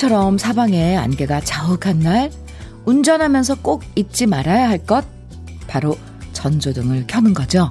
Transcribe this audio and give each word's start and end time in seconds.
오늘처럼 0.00 0.38
사방에 0.38 0.96
안개가 0.96 1.42
자욱한 1.42 2.00
날 2.00 2.30
운전하면서 2.86 3.56
꼭 3.56 3.82
잊지 3.94 4.26
말아야 4.26 4.70
할 4.70 4.78
것 4.86 5.04
바로 5.66 5.98
전조등을 6.32 7.06
켜는 7.06 7.34
거죠. 7.34 7.68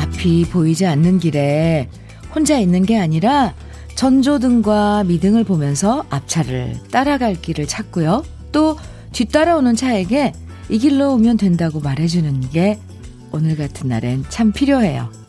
앞이 0.00 0.46
보이지 0.50 0.86
않는 0.86 1.18
길에 1.18 1.88
혼자 2.32 2.58
있는 2.58 2.84
게 2.84 2.98
아니라 3.00 3.52
전조등과 3.96 5.02
미등을 5.04 5.42
보면서 5.42 6.04
앞차를 6.08 6.78
따라갈 6.92 7.34
길을 7.34 7.66
찾고요. 7.66 8.22
또 8.52 8.78
뒤따라오는 9.10 9.74
차에게 9.74 10.34
이 10.68 10.78
길로 10.78 11.14
오면 11.14 11.36
된다고 11.36 11.80
말해주는 11.80 12.50
게 12.50 12.78
오늘 13.32 13.56
같은 13.56 13.88
날엔 13.88 14.26
참 14.28 14.52
필요해요. 14.52 15.21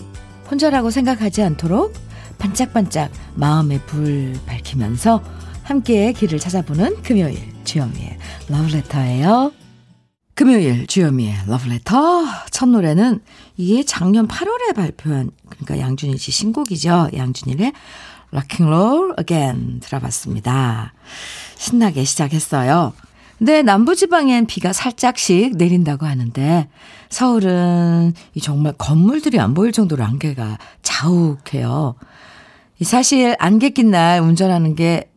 혼자라고 0.49 0.89
생각하지 0.89 1.41
않도록 1.43 1.93
반짝반짝 2.37 3.11
마음의 3.35 3.79
불 3.85 4.37
밝히면서 4.45 5.23
함께 5.63 6.11
길을 6.11 6.39
찾아보는 6.39 7.01
금요일 7.03 7.39
주현미의 7.63 8.17
러브레터예요. 8.49 9.53
금요일 10.35 10.87
주현미의 10.87 11.35
러브레터 11.47 12.25
첫 12.51 12.67
노래는 12.67 13.21
이게 13.55 13.83
작년 13.83 14.27
8월에 14.27 14.75
발표한 14.75 15.31
그러니까 15.47 15.79
양준일 15.79 16.17
씨 16.17 16.31
신곡이죠. 16.31 17.09
양준일의 17.15 17.71
락킹롤 18.31 19.13
어겐 19.17 19.79
들어봤습니다. 19.79 20.93
신나게 21.55 22.03
시작했어요. 22.03 22.93
근데 23.43 23.61
남부지방엔 23.61 24.45
비가 24.45 24.71
살짝씩 24.71 25.57
내린다고 25.57 26.05
하는데 26.05 26.69
서울은 27.09 28.13
정말 28.41 28.71
건물들이 28.77 29.37
안 29.37 29.53
보일 29.53 29.73
정도로 29.73 30.01
안개가 30.01 30.57
자욱해요. 30.81 31.95
사실 32.83 33.35
안개 33.39 33.71
낀 33.71 33.91
날 33.91 34.21
운전하는 34.21 34.75
게 34.75 35.11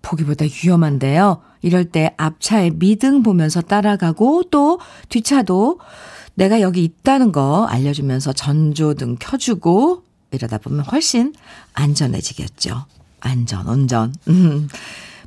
보기보다 0.00 0.46
위험한데요. 0.46 1.42
이럴 1.60 1.84
때 1.84 2.14
앞차에 2.16 2.70
미등 2.70 3.22
보면서 3.22 3.60
따라가고 3.60 4.44
또 4.44 4.80
뒷차도 5.10 5.78
내가 6.36 6.62
여기 6.62 6.82
있다는 6.82 7.32
거 7.32 7.66
알려주면서 7.66 8.32
전조등 8.32 9.16
켜주고 9.20 10.04
이러다 10.30 10.56
보면 10.56 10.86
훨씬 10.86 11.34
안전해지겠죠. 11.74 12.86
안전, 13.20 13.66
운전. 13.66 14.14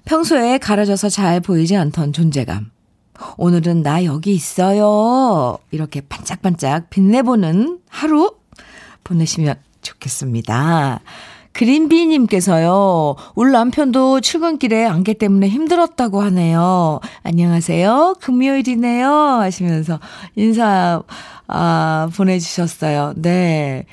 음. 0.02 0.05
평소에 0.05 0.57
가려져서 0.57 1.09
잘 1.09 1.39
보이지 1.39 1.75
않던 1.75 2.13
존재감. 2.13 2.71
오늘은 3.38 3.83
나 3.83 4.03
여기 4.03 4.33
있어요. 4.33 5.58
이렇게 5.71 6.02
반짝반짝 6.02 6.89
빛내보는 6.89 7.80
하루 7.89 8.35
보내시면 9.03 9.55
좋겠습니다. 9.81 11.02
그린비님께서요, 11.53 13.16
울 13.35 13.52
남편도 13.52 14.21
출근길에 14.21 14.85
안개 14.85 15.13
때문에 15.13 15.49
힘들었다고 15.49 16.21
하네요. 16.21 17.02
안녕하세요. 17.23 18.15
금요일이네요. 18.21 19.09
하시면서 19.09 19.99
인사, 20.36 21.03
아, 21.47 22.09
보내주셨어요. 22.15 23.13
네. 23.17 23.86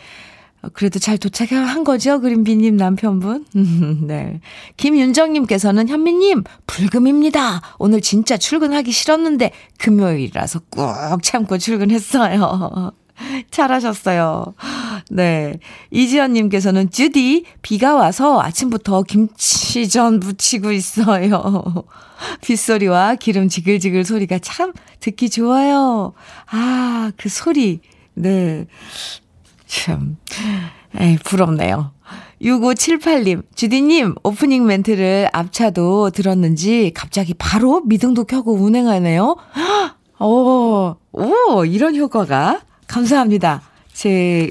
그래도 0.73 0.99
잘 0.99 1.19
도착한 1.19 1.85
거죠? 1.85 2.21
그린비님 2.21 2.77
남편분? 2.77 3.47
네. 4.07 4.41
김윤정님께서는 4.77 5.89
현미님, 5.89 6.45
불금입니다. 6.67 7.63
오늘 7.79 8.01
진짜 8.01 8.37
출근하기 8.37 8.91
싫었는데, 8.91 9.53
금요일이라서 9.79 10.61
꾹 10.71 11.23
참고 11.23 11.59
출근했어요. 11.59 12.93
잘하셨어요. 13.51 14.55
네. 15.11 15.59
이지연님께서는 15.91 16.91
주디, 16.91 17.45
비가 17.63 17.95
와서 17.95 18.41
아침부터 18.41 19.03
김치전 19.03 20.21
부치고 20.21 20.73
있어요. 20.73 21.85
빗소리와 22.43 23.15
기름 23.17 23.49
지글지글 23.49 24.05
소리가 24.05 24.39
참 24.41 24.73
듣기 25.01 25.31
좋아요. 25.31 26.15
아, 26.51 27.13
그 27.17 27.29
소리. 27.29 27.81
네. 28.15 28.67
참, 29.69 30.17
에이, 30.99 31.19
부럽네요. 31.25 31.93
6578님, 32.43 33.43
주디님, 33.55 34.15
오프닝 34.23 34.67
멘트를 34.67 35.29
앞차도 35.33 36.11
들었는지 36.11 36.93
갑자기 36.95 37.35
바로 37.35 37.83
미등도 37.83 38.25
켜고 38.25 38.55
운행하네요. 38.55 39.37
오, 40.21 40.97
오, 41.13 41.65
이런 41.65 41.95
효과가. 41.97 42.63
감사합니다. 42.87 43.63
제, 43.93 44.51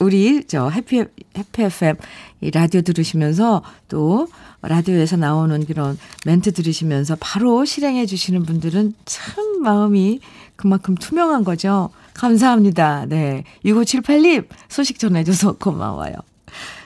우리, 0.00 0.44
저, 0.46 0.68
해피, 0.68 1.04
해피 1.38 1.62
FM, 1.62 1.96
이 2.42 2.50
라디오 2.50 2.82
들으시면서 2.82 3.62
또 3.88 4.28
라디오에서 4.60 5.16
나오는 5.16 5.64
그런 5.64 5.98
멘트 6.26 6.52
들으시면서 6.52 7.16
바로 7.18 7.64
실행해 7.64 8.04
주시는 8.04 8.42
분들은 8.42 8.92
참 9.06 9.62
마음이 9.62 10.20
그만큼 10.56 10.94
투명한 10.94 11.44
거죠. 11.44 11.90
감사합니다. 12.16 13.06
네. 13.06 13.44
6578님, 13.64 14.46
소식 14.68 14.98
전해줘서 14.98 15.52
고마워요. 15.52 16.14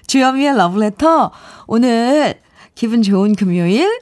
주현미의 0.07 0.57
러브레터, 0.57 1.31
오늘 1.67 2.41
기분 2.75 3.03
좋은 3.03 3.35
금요일, 3.35 4.01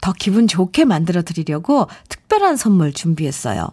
더 0.00 0.12
기분 0.12 0.46
좋게 0.46 0.84
만들어 0.84 1.22
드리려고 1.22 1.88
특별한 2.08 2.56
선물 2.56 2.92
준비했어요. 2.92 3.68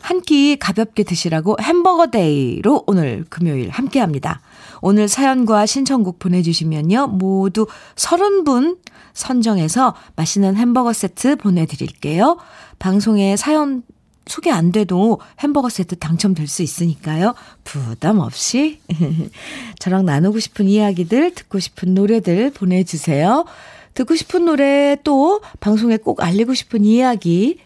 한 0.00 0.20
끼 0.22 0.56
가볍게 0.56 1.02
드시라고 1.02 1.56
햄버거 1.60 2.06
day로 2.06 2.84
오늘 2.86 3.24
금요일 3.28 3.68
함께 3.70 4.00
합니다. 4.00 4.40
오늘 4.80 5.08
사연과 5.08 5.66
신청곡 5.66 6.18
보내주시면요. 6.18 7.08
모두 7.08 7.66
30분 7.96 8.78
선정해서 9.12 9.94
맛있는 10.16 10.56
햄버거 10.56 10.92
세트 10.92 11.36
보내드릴게요. 11.36 12.38
방송에 12.78 13.36
사연 13.36 13.82
소개 14.26 14.50
안 14.50 14.72
돼도 14.72 15.20
햄버거 15.40 15.68
세트 15.68 15.96
당첨될 15.96 16.46
수 16.46 16.62
있으니까요. 16.62 17.34
부담 17.64 18.20
없이 18.20 18.80
저랑 19.78 20.04
나누고 20.06 20.38
싶은 20.38 20.68
이야기들, 20.68 21.34
듣고 21.34 21.58
싶은 21.58 21.94
노래들 21.94 22.50
보내주세요. 22.50 23.44
듣고 23.94 24.14
싶은 24.14 24.44
노래 24.44 24.96
또 25.04 25.40
방송에 25.60 25.96
꼭 25.96 26.22
알리고 26.22 26.54
싶은 26.54 26.84
이야기, 26.84 27.58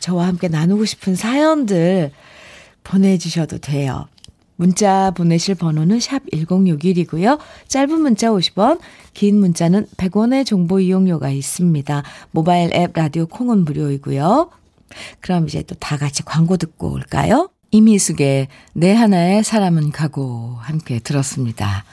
저와 0.00 0.26
함께 0.26 0.48
나누고 0.48 0.84
싶은 0.84 1.16
사연들 1.16 2.12
보내주셔도 2.84 3.58
돼요. 3.58 4.06
문자 4.54 5.10
보내실 5.10 5.54
번호는 5.56 6.00
샵 6.00 6.22
1061이고요. 6.32 7.38
짧은 7.68 8.00
문자 8.00 8.28
50원, 8.28 8.78
긴 9.12 9.38
문자는 9.38 9.86
100원의 9.96 10.46
정보 10.46 10.80
이용료가 10.80 11.30
있습니다. 11.30 12.02
모바일 12.30 12.72
앱 12.74 12.92
라디오 12.94 13.26
콩은 13.26 13.64
무료이고요. 13.64 14.50
그럼 15.20 15.46
이제 15.48 15.62
또 15.62 15.74
다 15.78 15.96
같이 15.96 16.22
광고 16.24 16.56
듣고 16.56 16.92
올까요? 16.92 17.50
이미숙의 17.70 18.48
내 18.74 18.94
하나의 18.94 19.44
사람은 19.44 19.90
가고 19.92 20.56
함께 20.60 20.98
들었습니다. 21.00 21.84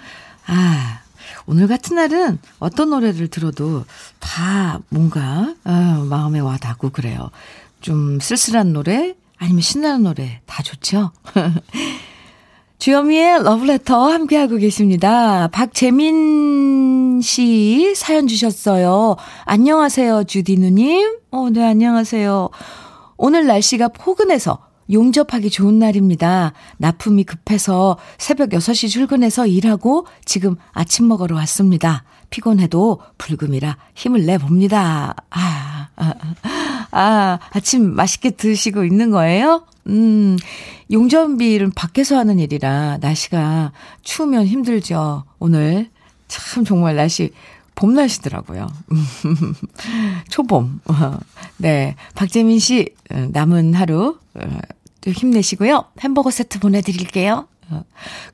아, 0.48 1.00
오늘 1.46 1.68
같은 1.68 1.96
날은 1.96 2.40
어떤 2.59 2.90
노래를 2.92 3.28
들어도 3.28 3.86
다 4.20 4.80
뭔가 4.90 5.54
아, 5.64 6.06
마음에 6.09 6.40
와 6.40 6.58
닿고 6.58 6.90
그래요. 6.92 7.30
좀 7.81 8.20
쓸쓸한 8.20 8.72
노래 8.74 9.16
아니면 9.38 9.62
신나는 9.62 10.04
노래 10.04 10.42
다 10.45 10.63
좋죠? 10.63 11.12
주여미의 12.80 13.44
러브레터 13.44 14.12
함께하고 14.12 14.57
계십니다. 14.57 15.48
박재민 15.50 17.22
씨 17.22 17.94
사연 17.95 18.28
주셨어요. 18.28 19.16
안녕하세요, 19.45 20.25
주디누님. 20.25 21.18
어, 21.31 21.50
네, 21.50 21.63
안녕하세요. 21.63 22.50
오늘 23.18 23.45
날씨가 23.45 23.89
포근해서 23.89 24.60
용접하기 24.92 25.50
좋은 25.50 25.80
날입니다. 25.80 26.54
납품이 26.77 27.24
급해서 27.24 27.98
새벽 28.18 28.50
6시 28.50 28.89
출근해서 28.89 29.48
일하고 29.48 30.06
지금 30.25 30.56
아침 30.71 31.07
먹으러 31.07 31.36
왔습니다. 31.38 32.04
피곤해도 32.30 33.00
불금이라 33.18 33.77
힘을 33.95 34.25
내봅니다. 34.25 35.15
아, 35.30 35.89
아, 35.95 36.13
아, 36.92 37.39
아침 37.51 37.94
맛있게 37.95 38.31
드시고 38.31 38.83
있는 38.83 39.12
거예요? 39.12 39.66
음, 39.88 40.38
용접일은 40.92 41.71
밖에서 41.71 42.18
하는 42.18 42.39
일이라 42.39 42.98
날씨가 43.01 43.71
추우면 44.01 44.48
힘들죠. 44.48 45.24
오늘 45.39 45.89
참 46.27 46.66
정말 46.66 46.95
날씨 46.95 47.31
봄 47.75 47.94
날씨더라고요. 47.94 48.68
초봄. 50.30 50.81
네. 51.58 51.96
박재민 52.16 52.60
씨, 52.60 52.90
남은 53.10 53.74
하루 53.74 54.18
힘내시고요. 55.06 55.86
햄버거 56.00 56.31
세트 56.31 56.60
보내드릴게요. 56.60 57.48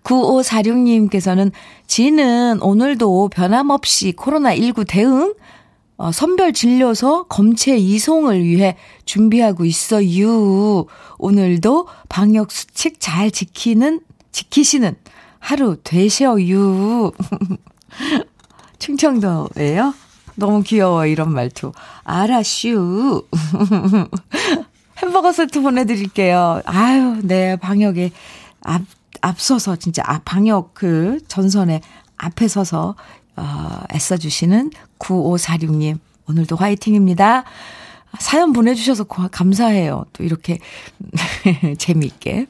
9546님께서는 0.03 1.51
지는 1.87 2.61
오늘도 2.61 3.29
변함없이 3.29 4.13
코로나19 4.13 4.85
대응 4.87 5.33
어, 5.99 6.13
선별 6.13 6.53
진료소 6.53 7.25
검체 7.25 7.75
이송을 7.75 8.41
위해 8.45 8.77
준비하고 9.03 9.65
있어요. 9.65 10.85
오늘도 11.17 11.87
방역 12.07 12.53
수칙 12.53 13.01
잘 13.01 13.29
지키는, 13.29 13.99
지키시는 14.31 14.95
하루 15.39 15.75
되셔유. 15.83 17.11
충청도예요? 18.79 19.93
너무 20.35 20.63
귀여워, 20.63 21.05
이런 21.05 21.33
말투. 21.33 21.71
알아슈. 22.03 23.27
햄버거 24.97 25.31
세트 25.31 25.61
보내드릴게요. 25.61 26.61
아유, 26.65 27.19
네, 27.23 27.55
방역에 27.57 28.11
앞, 28.61 28.81
앞서서, 29.21 29.75
진짜, 29.75 30.01
아, 30.05 30.19
방역 30.25 30.73
그 30.73 31.19
전선에 31.27 31.81
앞에 32.17 32.47
서서, 32.47 32.95
어, 33.35 33.79
애써주시는 33.93 34.71
9546님. 34.99 35.99
오늘도 36.27 36.55
화이팅입니다. 36.55 37.43
사연 38.19 38.53
보내주셔서 38.53 39.03
감사해요. 39.05 40.05
또 40.13 40.23
이렇게 40.23 40.59
재미있게. 41.77 42.47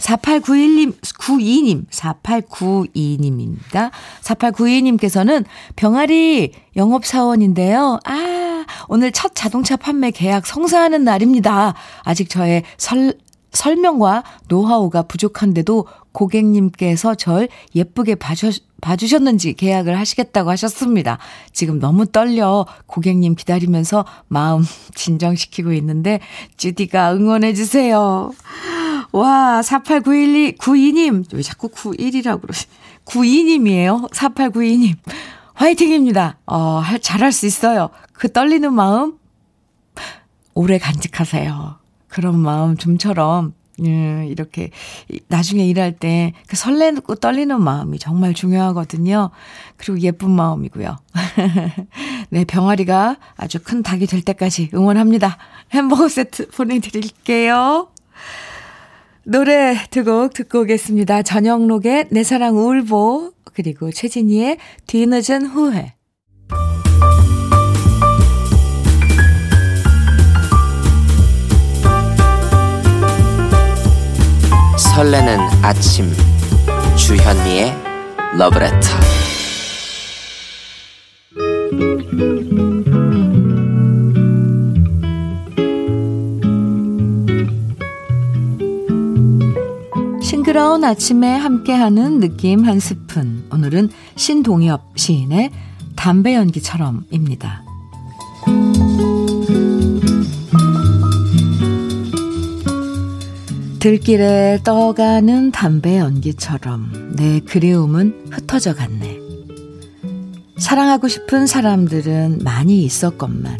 4891님, 0.00 0.98
92님, 1.00 1.86
4892님입니다. 1.90 3.90
4892님께서는 4.22 5.44
병아리 5.76 6.52
영업사원인데요. 6.76 8.00
아, 8.04 8.64
오늘 8.88 9.12
첫 9.12 9.34
자동차 9.34 9.76
판매 9.76 10.10
계약 10.10 10.46
성사하는 10.46 11.04
날입니다. 11.04 11.74
아직 12.02 12.30
저의 12.30 12.62
설, 12.78 13.14
설명과 13.52 14.24
노하우가 14.48 15.02
부족한데도 15.02 15.86
고객님께서 16.12 17.14
절 17.14 17.48
예쁘게 17.74 18.16
봐주, 18.16 18.50
봐주셨는지 18.80 19.54
계약을 19.54 19.98
하시겠다고 19.98 20.50
하셨습니다. 20.50 21.18
지금 21.52 21.78
너무 21.78 22.06
떨려 22.06 22.66
고객님 22.86 23.34
기다리면서 23.34 24.04
마음 24.28 24.64
진정시키고 24.94 25.72
있는데 25.74 26.20
주디가 26.56 27.14
응원해주세요. 27.14 28.32
와, 29.12 29.62
48912, 29.62 30.56
92님. 30.58 31.24
왜 31.34 31.42
자꾸 31.42 31.68
91이라고 31.68 32.42
그러시, 32.42 32.66
92님이에요. 33.04 34.10
4892님. 34.12 34.96
화이팅입니다. 35.54 36.38
어, 36.46 36.82
잘할 37.02 37.32
수 37.32 37.46
있어요. 37.46 37.90
그 38.12 38.30
떨리는 38.32 38.72
마음, 38.72 39.18
오래 40.54 40.78
간직하세요. 40.78 41.76
그런 42.08 42.38
마음 42.38 42.76
좀처럼, 42.76 43.54
음, 43.80 44.26
이렇게, 44.28 44.70
나중에 45.28 45.66
일할 45.66 45.92
때 45.92 46.32
그 46.46 46.56
설레고 46.56 47.14
떨리는 47.14 47.60
마음이 47.60 48.00
정말 48.00 48.34
중요하거든요. 48.34 49.30
그리고 49.76 50.00
예쁜 50.00 50.30
마음이고요. 50.30 50.96
네, 52.30 52.44
병아리가 52.44 53.16
아주 53.36 53.60
큰 53.62 53.82
닭이 53.82 54.06
될 54.06 54.22
때까지 54.22 54.70
응원합니다. 54.74 55.38
햄버거 55.72 56.08
세트 56.08 56.48
보내드릴게요. 56.50 57.88
노래 59.30 59.76
두 59.90 60.02
곡 60.02 60.34
듣고 60.34 60.62
오겠습니다. 60.62 61.22
전영록의 61.22 62.06
내 62.10 62.24
사랑 62.24 62.56
울보 62.56 63.30
그리고 63.54 63.92
최진희의 63.92 64.58
뒤늦은 64.88 65.46
후회 65.46 65.94
설레는 74.76 75.38
아침 75.62 76.10
주현미의 76.96 77.72
러브레터 78.36 79.19
싱그러운 90.50 90.82
아침에 90.82 91.36
함께하는 91.36 92.18
느낌 92.18 92.64
한 92.66 92.80
스푼. 92.80 93.44
오늘은 93.52 93.88
신동엽 94.16 94.82
시인의 94.96 95.52
담배 95.94 96.34
연기처럼입니다. 96.34 97.62
들길에 103.78 104.58
떠가는 104.64 105.52
담배 105.52 105.98
연기처럼 105.98 107.12
내 107.14 107.38
그리움은 107.38 108.30
흩어져 108.32 108.74
갔네. 108.74 109.20
사랑하고 110.58 111.06
싶은 111.06 111.46
사람들은 111.46 112.40
많이 112.42 112.82
있었건만 112.82 113.56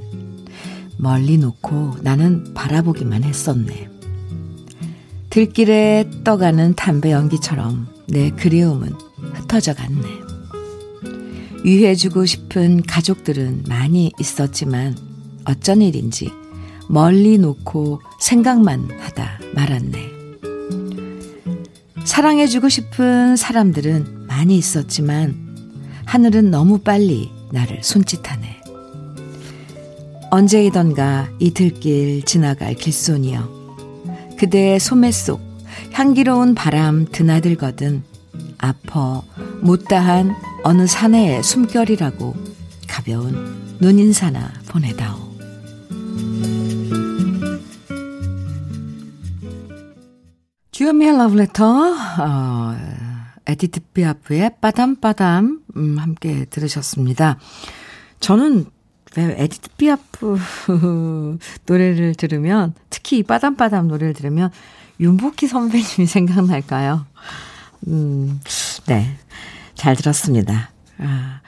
멀리 0.97 1.39
놓고 1.39 1.99
나는 2.03 2.53
바라보기만 2.53 3.23
했었네. 3.23 3.90
들길에 5.31 6.11
떠가는 6.25 6.75
담배 6.75 7.13
연기처럼 7.13 7.87
내 8.09 8.31
그리움은 8.31 8.93
흩어져 9.35 9.75
갔네. 9.75 10.03
위해주고 11.65 12.27
싶은 12.27 12.83
가족들은 12.83 13.65
많이 13.69 14.11
있었지만 14.19 14.97
어쩐 15.45 15.83
일인지 15.83 16.33
멀리 16.89 17.39
놓고 17.39 18.01
생각만 18.19 18.91
하다 18.99 19.39
말았네. 19.55 20.11
사랑해주고 22.05 22.69
싶은 22.69 23.37
사람들은 23.37 24.27
많이 24.27 24.59
있었지만 24.59 25.57
하늘은 26.07 26.51
너무 26.51 26.79
빨리 26.79 27.31
나를 27.53 27.85
손짓하네. 27.85 28.63
언제이던가 30.33 31.29
이 31.39 31.53
들길 31.53 32.25
지나갈 32.25 32.75
길손이여. 32.75 33.60
그대의 34.41 34.81
소매 34.81 35.13
속 35.13 35.39
향기로운 35.93 36.55
바람 36.55 37.05
드나들거든 37.05 38.03
아퍼 38.57 39.23
못다한 39.61 40.35
어느 40.65 40.87
사내의 40.87 41.43
숨결이라고 41.43 42.35
가벼운 42.89 43.77
눈인사나 43.81 44.51
보내다오. 44.67 45.19
주현미의 50.71 51.19
러브레터 51.19 51.95
어, 52.21 52.77
에디트 53.45 53.81
피아프의 53.93 54.53
Padam 54.63 55.12
Padam 55.12 55.61
음, 55.77 55.99
함께 55.99 56.47
들으셨습니다. 56.47 57.39
저는 58.21 58.65
네, 58.65 58.71
에디트 59.17 59.71
피아프 59.77 60.39
노래를 61.67 62.15
들으면, 62.15 62.75
특히 62.91 63.19
이 63.19 63.23
Padam 63.23 63.56
Padam 63.56 63.89
노래를 63.89 64.15
들으면, 64.15 64.51
윤복희 65.01 65.49
선배님이 65.49 66.07
생각날까요? 66.07 67.07
음, 67.89 68.41
네. 68.87 69.17
잘 69.75 69.97
들었습니다. 69.97 70.71
아, 70.99 71.41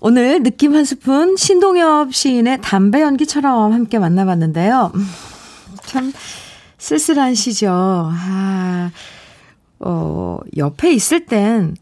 오늘 0.00 0.42
느낌 0.42 0.74
한 0.74 0.84
스푼 0.84 1.36
신동엽 1.36 2.14
시인의 2.14 2.60
담배 2.62 3.02
연기처럼 3.02 3.72
함께 3.72 3.98
만나봤는데요. 3.98 4.92
음, 4.94 5.06
참 5.82 6.12
쓸쓸한 6.78 7.34
시죠. 7.34 7.70
아, 7.70 8.90
어, 9.80 10.38
옆에 10.56 10.92
있을 10.94 11.26
땐 11.26 11.76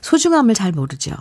소중함을 0.00 0.54
잘 0.54 0.72
모르죠. 0.72 1.12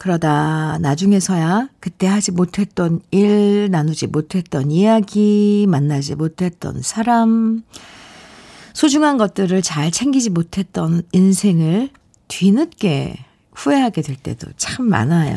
그러다 0.00 0.78
나중에서야 0.80 1.68
그때 1.78 2.06
하지 2.06 2.32
못했던 2.32 3.02
일, 3.10 3.70
나누지 3.70 4.06
못했던 4.06 4.70
이야기, 4.70 5.66
만나지 5.68 6.14
못했던 6.14 6.80
사람, 6.80 7.62
소중한 8.72 9.18
것들을 9.18 9.60
잘 9.60 9.90
챙기지 9.90 10.30
못했던 10.30 11.02
인생을 11.12 11.90
뒤늦게 12.28 13.18
후회하게 13.52 14.00
될 14.00 14.16
때도 14.16 14.46
참 14.56 14.88
많아요. 14.88 15.36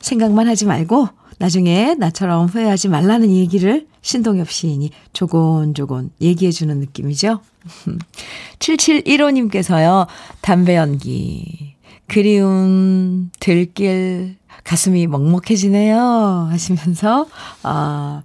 생각만 0.00 0.48
하지 0.48 0.66
말고 0.66 1.06
나중에 1.38 1.94
나처럼 1.94 2.46
후회하지 2.46 2.88
말라는 2.88 3.30
얘기를 3.30 3.86
신동엽 4.00 4.50
시인이 4.50 4.90
조곤조곤 5.12 6.10
얘기해주는 6.20 6.80
느낌이죠. 6.80 7.40
7715님께서요, 8.58 10.08
담배 10.40 10.74
연기. 10.74 11.71
그리운 12.12 13.30
들길 13.40 14.36
가슴이 14.64 15.06
먹먹해지네요. 15.06 16.48
하시면서, 16.50 17.26
아, 17.62 18.22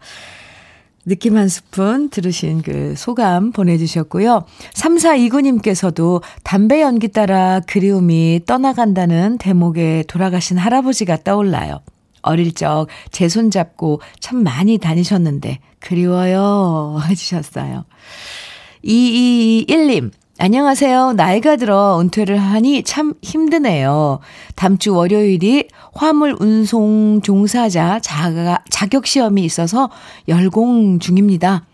느낌 1.06 1.38
한 1.38 1.48
스푼 1.48 2.10
들으신 2.10 2.62
그 2.62 2.96
소감 2.98 3.54
보내주셨고요. 3.54 4.46
3429님께서도 4.74 6.22
담배 6.44 6.82
연기 6.82 7.08
따라 7.08 7.62
그리움이 7.66 8.42
떠나간다는 8.46 9.38
대목에 9.38 10.04
돌아가신 10.08 10.58
할아버지가 10.58 11.24
떠올라요. 11.24 11.80
어릴 12.24 12.54
적 12.54 12.88
제 13.12 13.30
손잡고 13.30 14.02
참 14.20 14.44
많이 14.44 14.78
다니셨는데 14.78 15.60
그리워요. 15.80 17.00
해주셨어요. 17.08 17.86
2221님, 18.84 20.12
안녕하세요. 20.40 21.14
나이가 21.14 21.56
들어 21.56 22.00
은퇴를 22.00 22.38
하니 22.38 22.84
참 22.84 23.16
힘드네요. 23.24 24.20
다음 24.56 24.78
주 24.78 24.94
월요일이 24.94 25.68
화물 25.94 26.36
운송 26.40 27.22
종사자 27.24 28.00
자가, 28.00 28.60
자격 28.70 29.08
시험이 29.08 29.44
있어서 29.46 29.90
열공 30.28 31.00
중입니다. 31.00 31.66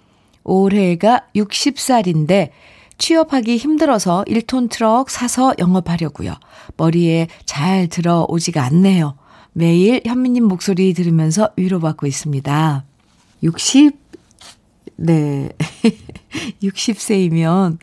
올해가 0.46 1.24
60살인데 1.36 2.52
취업하기 2.98 3.58
힘들어서 3.58 4.24
1톤 4.30 4.70
트럭 4.70 5.10
사서 5.10 5.56
영업하려고요. 5.60 6.34
머리에 6.78 7.28
잘 7.46 7.88
들어오지가 7.90 8.64
않네요. 8.64 9.16
매일 9.52 10.00
현미님 10.06 10.46
목소리 10.46 10.94
들으면서 10.94 11.50
위로받고 11.58 12.08
있습니다. 12.08 12.86
60, 13.44 14.03
네. 14.96 15.50
60세이면, 16.64 17.78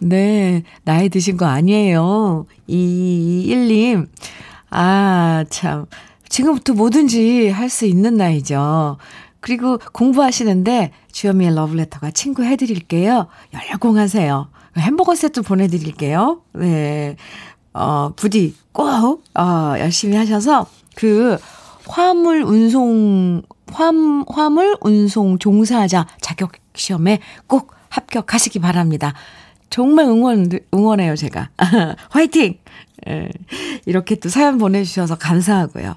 네, 0.00 0.62
나이 0.84 1.08
드신 1.08 1.36
거 1.36 1.46
아니에요. 1.46 2.46
221님. 2.68 4.08
아, 4.70 5.44
참. 5.50 5.86
지금부터 6.28 6.74
뭐든지 6.74 7.48
할 7.50 7.68
수 7.70 7.86
있는 7.86 8.14
나이죠. 8.16 8.98
그리고 9.40 9.78
공부하시는데 9.92 10.90
주현미의 11.12 11.54
러브레터가 11.54 12.10
친구 12.10 12.42
해드릴게요. 12.42 13.28
열공하세요. 13.70 14.48
햄버거 14.78 15.14
세트 15.14 15.42
보내드릴게요. 15.42 16.42
네. 16.54 17.16
어, 17.72 18.12
부디 18.16 18.54
꼭, 18.72 19.22
어, 19.38 19.74
열심히 19.78 20.16
하셔서 20.16 20.66
그 20.96 21.38
화물 21.86 22.42
운송, 22.42 23.42
화물, 23.76 24.24
화물 24.26 24.76
운송 24.80 25.38
종사자 25.38 26.06
자격 26.22 26.52
시험에 26.74 27.20
꼭 27.46 27.72
합격하시기 27.90 28.58
바랍니다. 28.60 29.12
정말 29.68 30.06
응원, 30.06 30.48
응원해요, 30.72 31.14
제가. 31.14 31.50
화이팅! 32.08 32.58
예, 33.08 33.28
이렇게 33.84 34.14
또 34.14 34.30
사연 34.30 34.56
보내주셔서 34.56 35.16
감사하고요. 35.16 35.96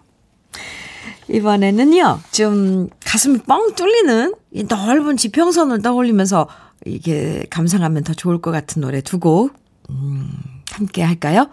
이번에는요, 1.30 2.20
좀 2.32 2.90
가슴이 3.06 3.40
뻥 3.48 3.74
뚫리는 3.76 4.34
이 4.52 4.64
넓은 4.64 5.16
지평선을 5.16 5.82
떠올리면서 5.82 6.50
이게 6.86 7.46
감상하면 7.50 8.04
더 8.04 8.14
좋을 8.14 8.42
것 8.42 8.52
같은 8.52 8.82
노래 8.82 9.00
두 9.00 9.20
곡, 9.20 9.54
음, 9.90 10.32
함께 10.72 11.02
할까요? 11.02 11.50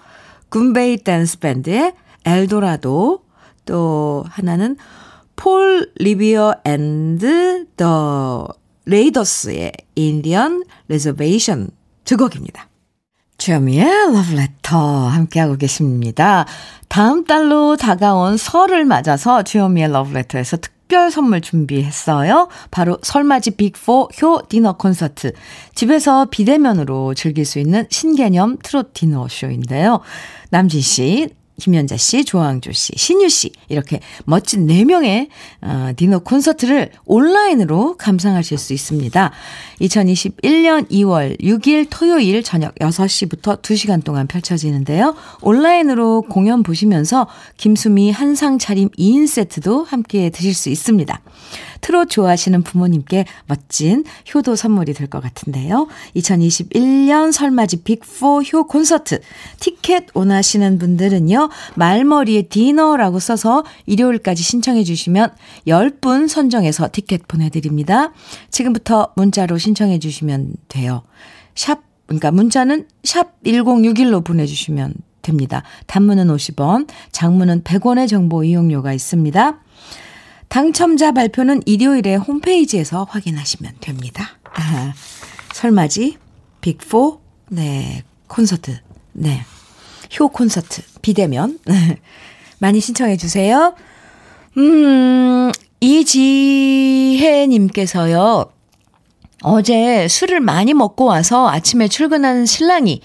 Goombay 0.48 0.98
Dance 0.98 1.38
Band의 1.38 1.94
Eldorado, 2.24 3.22
또 3.64 4.24
하나는 4.28 4.76
Paul 5.36 5.90
Revere 5.96 6.54
and 6.64 7.66
the 7.76 8.48
Raiders의 8.86 9.72
Indian 9.94 10.64
Reservation 10.88 11.70
두 12.04 12.16
곡입니다. 12.16 12.68
주현미의 13.38 14.12
러브레터 14.12 15.08
함께하고 15.08 15.56
계십니다. 15.56 16.46
다음 16.88 17.24
달로 17.24 17.76
다가온 17.76 18.36
설을 18.36 18.84
맞아서 18.84 19.42
주현미의 19.42 19.92
러브레터에서 19.92 20.56
특별 20.56 21.10
선물 21.10 21.40
준비했어요. 21.40 22.48
바로 22.70 22.98
설맞이 23.02 23.52
Big 23.52 24.05
4 24.05 24.22
효 24.22 24.42
디너 24.48 24.76
콘서트. 24.76 25.32
집에서 25.74 26.26
비대면으로 26.26 27.14
즐길 27.14 27.44
수 27.44 27.58
있는 27.58 27.86
신개념 27.90 28.56
트롯 28.62 28.94
디너 28.94 29.26
쇼인데요. 29.28 30.00
남진 30.50 30.80
씨, 30.80 31.28
김연자 31.58 31.96
씨, 31.96 32.24
조항조 32.24 32.72
씨, 32.72 32.92
신유 32.96 33.28
씨 33.28 33.50
이렇게 33.68 34.00
멋진 34.24 34.66
4명의 34.66 35.28
어, 35.62 35.92
디너 35.96 36.18
콘서트를 36.20 36.90
온라인으로 37.04 37.96
감상하실 37.96 38.58
수 38.58 38.72
있습니다. 38.72 39.32
2021년 39.80 40.90
2월 40.90 41.40
6일 41.40 41.86
토요일 41.90 42.42
저녁 42.42 42.74
6시부터 42.76 43.62
2시간 43.62 44.04
동안 44.04 44.26
펼쳐지는데요. 44.26 45.14
온라인으로 45.40 46.22
공연 46.22 46.62
보시면서 46.62 47.26
김수미 47.56 48.10
한상 48.10 48.58
차림 48.58 48.90
2인 48.90 49.26
세트도 49.26 49.84
함께 49.84 50.30
드실 50.30 50.54
수 50.54 50.68
있습니다. 50.68 51.20
트롯 51.80 52.10
좋아하시는 52.10 52.62
부모님께 52.62 53.24
멋진 53.46 54.04
효도 54.34 54.54
선물이 54.56 54.92
될 54.92 55.06
것 55.06 55.22
같은데요. 55.22 55.86
2021년 56.16 57.32
설맞이 57.32 57.84
빅4 57.84 58.52
효 58.52 58.66
콘서트 58.66 59.20
티켓 59.60 60.06
원하시는 60.14 60.78
분들은요. 60.78 61.48
말머리에 61.76 62.42
디너라고 62.42 63.20
써서 63.20 63.64
일요일까지 63.86 64.42
신청해 64.42 64.84
주시면 64.84 65.30
10분 65.66 66.28
선정해서 66.28 66.88
티켓 66.92 67.28
보내드립니다. 67.28 68.12
지금부터 68.50 69.12
문자로 69.16 69.58
신청해 69.58 69.98
주시면 70.00 70.54
돼요. 70.68 71.02
샵, 71.54 71.80
그러니까 72.06 72.30
문자는 72.30 72.86
샵 73.04 73.40
1061로 73.44 74.24
보내주시면 74.24 74.94
됩니다. 75.22 75.62
단문은 75.86 76.28
50원, 76.28 76.88
장문은 77.12 77.62
100원의 77.62 78.08
정보 78.08 78.44
이용료가 78.44 78.92
있습니다. 78.92 79.60
당첨자 80.48 81.12
발표는 81.12 81.62
일요일에 81.66 82.14
홈페이지에서 82.16 83.04
확인하시면 83.08 83.74
됩니다. 83.80 84.38
아, 84.54 84.94
설맞이 85.52 86.16
빅4 86.60 87.18
네 87.50 88.02
콘서트 88.26 88.78
네 89.12 89.44
효 90.12 90.28
콘서트 90.28 90.82
비대면 91.02 91.58
많이 92.58 92.80
신청해 92.80 93.16
주세요. 93.16 93.74
음 94.56 95.52
이지혜 95.80 97.46
님께서요. 97.46 98.46
어제 99.42 100.08
술을 100.08 100.40
많이 100.40 100.72
먹고 100.74 101.04
와서 101.04 101.48
아침에 101.48 101.88
출근하는 101.88 102.46
신랑이 102.46 103.02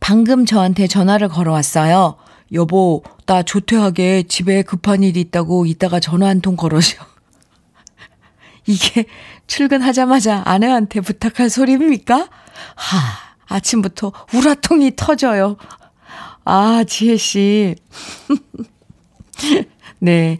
방금 0.00 0.44
저한테 0.44 0.86
전화를 0.86 1.28
걸어왔어요. 1.28 2.16
여보, 2.52 3.02
나 3.26 3.42
조퇴하게 3.42 4.24
집에 4.24 4.62
급한 4.62 5.02
일이 5.02 5.20
있다고 5.20 5.66
이따가 5.66 5.98
전화 6.00 6.28
한 6.28 6.40
통 6.40 6.56
걸어줘. 6.56 6.96
이게 8.66 9.06
출근하자마자 9.46 10.42
아내한테 10.44 11.00
부탁할 11.00 11.50
소리입니까? 11.50 12.28
하, 12.76 12.98
아침부터 13.46 14.12
우라통이 14.34 14.92
터져요. 14.96 15.56
아, 16.44 16.84
지혜씨. 16.86 17.76
네. 20.00 20.38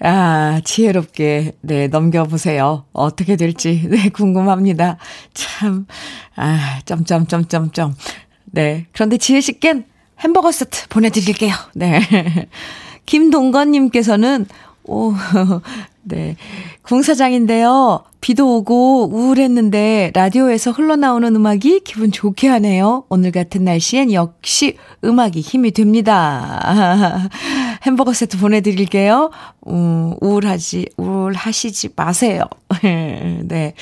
아, 0.00 0.60
지혜롭게, 0.64 1.52
네, 1.62 1.88
넘겨보세요. 1.88 2.84
어떻게 2.92 3.36
될지, 3.36 3.86
네, 3.90 4.08
궁금합니다. 4.10 4.98
참, 5.32 5.86
아, 6.36 6.80
점점점점점. 6.84 7.94
네. 8.46 8.86
그런데 8.92 9.16
지혜씨껜 9.16 9.84
햄버거 10.24 10.50
세트 10.50 10.88
보내드릴게요. 10.88 11.54
네. 11.74 12.00
김동건님께서는, 13.06 14.46
오, 14.84 15.12
네. 16.02 16.36
궁사장인데요. 16.82 18.04
비도 18.20 18.56
오고 18.56 19.10
우울했는데 19.12 20.12
라디오에서 20.14 20.70
흘러나오는 20.70 21.36
음악이 21.36 21.80
기분 21.80 22.10
좋게 22.10 22.48
하네요. 22.48 23.04
오늘 23.10 23.32
같은 23.32 23.64
날씨엔 23.64 24.14
역시 24.14 24.78
음악이 25.04 25.40
힘이 25.40 25.72
됩니다. 25.72 27.28
햄버거 27.84 28.14
세트 28.14 28.38
보내드릴게요. 28.38 29.30
음, 29.68 30.14
우울하지, 30.22 30.86
우울하시지 30.96 31.90
마세요. 31.96 32.44
네. 32.82 33.74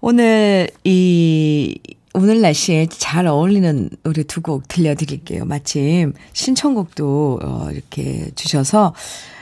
오늘 0.00 0.68
이, 0.82 1.78
오늘 2.14 2.40
날씨에 2.42 2.86
잘 2.90 3.26
어울리는 3.26 3.88
노래 4.02 4.22
두 4.24 4.42
곡 4.42 4.66
들려드릴게요. 4.68 5.44
마침 5.44 6.12
신청곡도 6.32 7.40
어, 7.42 7.68
이렇게 7.72 8.30
주셔서 8.34 8.94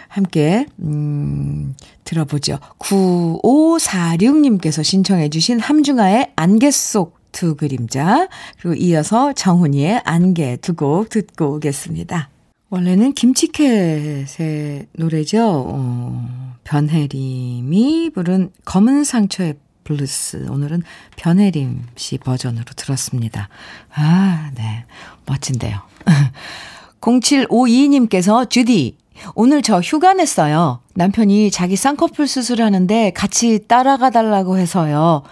함께, 0.09 0.67
음, 0.81 1.75
들어보죠. 2.05 2.59
9546님께서 2.79 4.85
신청해주신 4.85 5.61
함중아의 5.61 6.33
안개 6.37 6.71
속 6.71 7.21
두 7.33 7.55
그림자, 7.57 8.29
그리고 8.61 8.75
이어서 8.75 9.33
정훈이의 9.33 10.03
안개 10.05 10.57
두 10.59 10.75
곡 10.75 11.09
듣고 11.11 11.55
오겠습니다. 11.55 12.29
원래는 12.71 13.13
김치캣의 13.15 14.87
노래죠. 14.93 15.65
어, 15.69 16.57
변혜림이 16.65 18.11
부른 18.15 18.51
검은 18.65 19.05
상처의 19.05 19.55
블루스. 19.91 20.47
오늘은 20.51 20.85
변혜림 21.17 21.87
씨 21.97 22.17
버전으로 22.19 22.65
들었습니다. 22.77 23.49
아, 23.93 24.51
네. 24.55 24.85
멋진데요. 25.27 25.81
0752님께서 27.01 28.49
주디, 28.49 28.97
오늘 29.35 29.63
저 29.63 29.81
휴가 29.81 30.13
냈어요. 30.13 30.81
남편이 30.95 31.51
자기 31.51 31.75
쌍꺼풀 31.75 32.29
수술하는데 32.29 33.13
같이 33.15 33.67
따라가 33.67 34.11
달라고 34.11 34.59
해서요. 34.59 35.25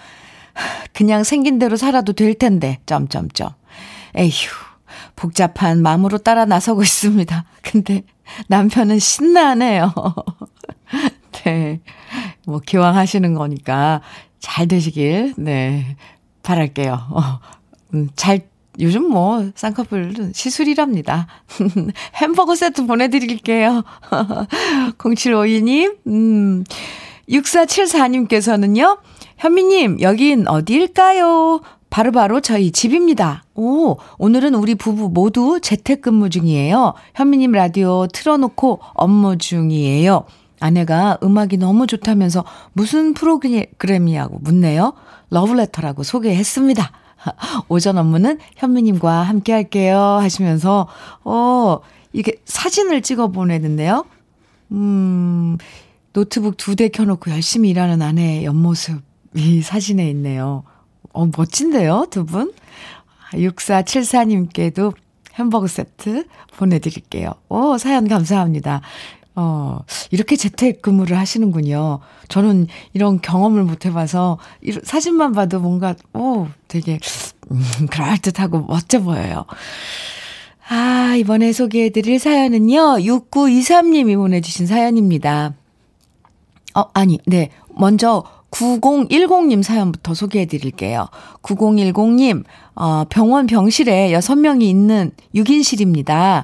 그냥 0.93 1.23
생긴 1.23 1.61
대로 1.61 1.77
살아도 1.77 2.13
될 2.13 2.35
텐데, 2.35 2.81
점점점. 2.85 3.51
에휴, 4.17 4.33
복잡한 5.15 5.83
마음으로 5.83 6.19
따라 6.19 6.47
나서고 6.47 6.83
있습니다. 6.83 7.45
근데 7.63 8.03
남편은 8.49 8.99
신나네요. 8.99 9.95
네. 11.45 11.81
뭐, 12.45 12.61
기왕 12.65 12.97
하시는 12.97 13.35
거니까 13.35 14.01
잘 14.41 14.69
되시길, 14.69 15.35
네. 15.37 15.97
바랄게요. 16.43 16.93
어, 16.93 17.23
음, 17.95 18.09
잘 18.17 18.43
요즘 18.81 19.09
뭐 19.11 19.51
쌍꺼풀 19.55 20.31
시술이랍니다. 20.33 21.27
햄버거 22.15 22.55
세트 22.55 22.87
보내드릴게요. 22.87 23.83
0752님, 24.99 25.97
음, 26.07 26.65
6474님께서는요, 27.29 28.99
현미님, 29.39 30.01
여긴 30.01 30.47
어디일까요? 30.47 31.61
바로바로 31.91 32.41
저희 32.41 32.71
집입니다. 32.71 33.45
오, 33.55 33.97
오늘은 34.19 34.55
우리 34.55 34.75
부부 34.75 35.09
모두 35.09 35.59
재택근무 35.61 36.31
중이에요. 36.31 36.95
현미님 37.15 37.53
라디오 37.53 38.07
틀어놓고 38.09 38.81
업무 38.95 39.39
중이에요. 39.39 40.25
아내가 40.61 41.19
음악이 41.23 41.57
너무 41.57 41.87
좋다면서 41.87 42.45
무슨 42.73 43.15
프로그램이냐고 43.15 44.39
묻네요. 44.41 44.95
러브레터라고 45.31 46.03
소개했습니다. 46.03 46.91
오전 47.69 47.99
업무는 47.99 48.39
현미님과 48.57 49.23
함께 49.23 49.53
할게요. 49.53 49.99
하시면서, 49.99 50.89
어, 51.25 51.81
이게 52.13 52.33
사진을 52.45 53.03
찍어 53.03 53.29
보내는데요. 53.29 54.05
음, 54.73 55.59
노트북 56.13 56.57
두 56.57 56.75
대 56.75 56.89
켜놓고 56.89 57.31
열심히 57.31 57.71
일하는 57.71 58.03
아내의 58.03 58.45
옆모습이 58.45 59.63
사진에 59.63 60.09
있네요. 60.11 60.65
어, 61.13 61.29
멋진데요, 61.37 62.07
두 62.11 62.25
분? 62.25 62.53
6474님께도 63.33 64.95
햄버거 65.35 65.67
세트 65.67 66.25
보내드릴게요. 66.57 67.33
오, 67.49 67.79
사연 67.79 68.09
감사합니다. 68.09 68.81
어, 69.41 69.79
이렇게 70.11 70.35
재택근무를 70.35 71.17
하시는군요. 71.17 72.01
저는 72.27 72.67
이런 72.93 73.21
경험을 73.21 73.63
못 73.63 73.87
해봐서, 73.87 74.39
사진만 74.83 75.31
봐도 75.31 75.61
뭔가, 75.61 75.95
오, 76.13 76.49
되게, 76.67 76.99
음, 77.53 77.63
그럴듯하고 77.89 78.63
멋져 78.63 79.01
보여요. 79.01 79.45
아, 80.69 81.15
이번에 81.17 81.53
소개해드릴 81.53 82.19
사연은요, 82.19 82.99
6923님이 82.99 84.17
보내주신 84.17 84.67
사연입니다. 84.67 85.55
어, 86.75 86.85
아니, 86.93 87.21
네. 87.25 87.51
먼저 87.77 88.25
9010님 88.51 89.63
사연부터 89.63 90.15
소개해 90.15 90.47
드릴게요. 90.47 91.07
9010님, 91.43 92.43
어, 92.75 93.05
병원 93.09 93.47
병실에 93.47 94.11
6명이 94.13 94.63
있는 94.63 95.13
6인실입니다. 95.35 96.43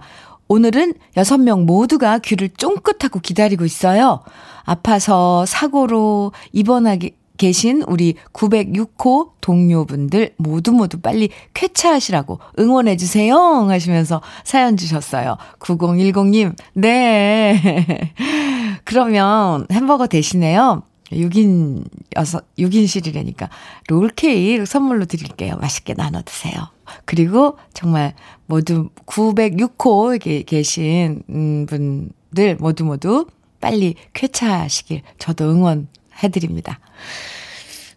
오늘은 0.49 0.95
6명 1.17 1.65
모두가 1.65 2.19
귀를 2.19 2.49
쫑긋하고 2.49 3.21
기다리고 3.21 3.65
있어요. 3.65 4.21
아파서 4.65 5.45
사고로 5.47 6.33
입원하기, 6.53 7.13
계신 7.37 7.83
우리 7.89 8.15
906호 8.33 9.31
동료분들 9.41 10.35
모두 10.37 10.73
모두 10.73 11.01
빨리 11.01 11.31
쾌차하시라고 11.53 12.39
응원해주세요. 12.59 13.37
하시면서 13.69 14.23
사연 14.45 14.77
주셨어요. 14.77 15.37
9010님, 15.59 16.55
네. 16.75 18.13
그러면 18.85 19.67
햄버거 19.73 20.07
대신에요. 20.07 20.83
6인, 21.15 21.85
6, 22.17 22.59
6인실이라니까. 22.59 23.49
롤케이크 23.89 24.67
선물로 24.67 25.07
드릴게요. 25.07 25.57
맛있게 25.61 25.95
나눠 25.95 26.23
드세요. 26.23 26.69
그리고 27.05 27.59
정말 27.73 28.15
모두 28.47 28.91
906호에 29.07 30.45
계신 30.47 31.23
음, 31.31 31.67
분들 31.67 32.57
모두 32.59 32.85
모두 32.85 33.27
빨리 33.61 33.95
쾌차하시길 34.13 35.03
저도 35.19 35.51
응원해드립니다. 35.51 36.81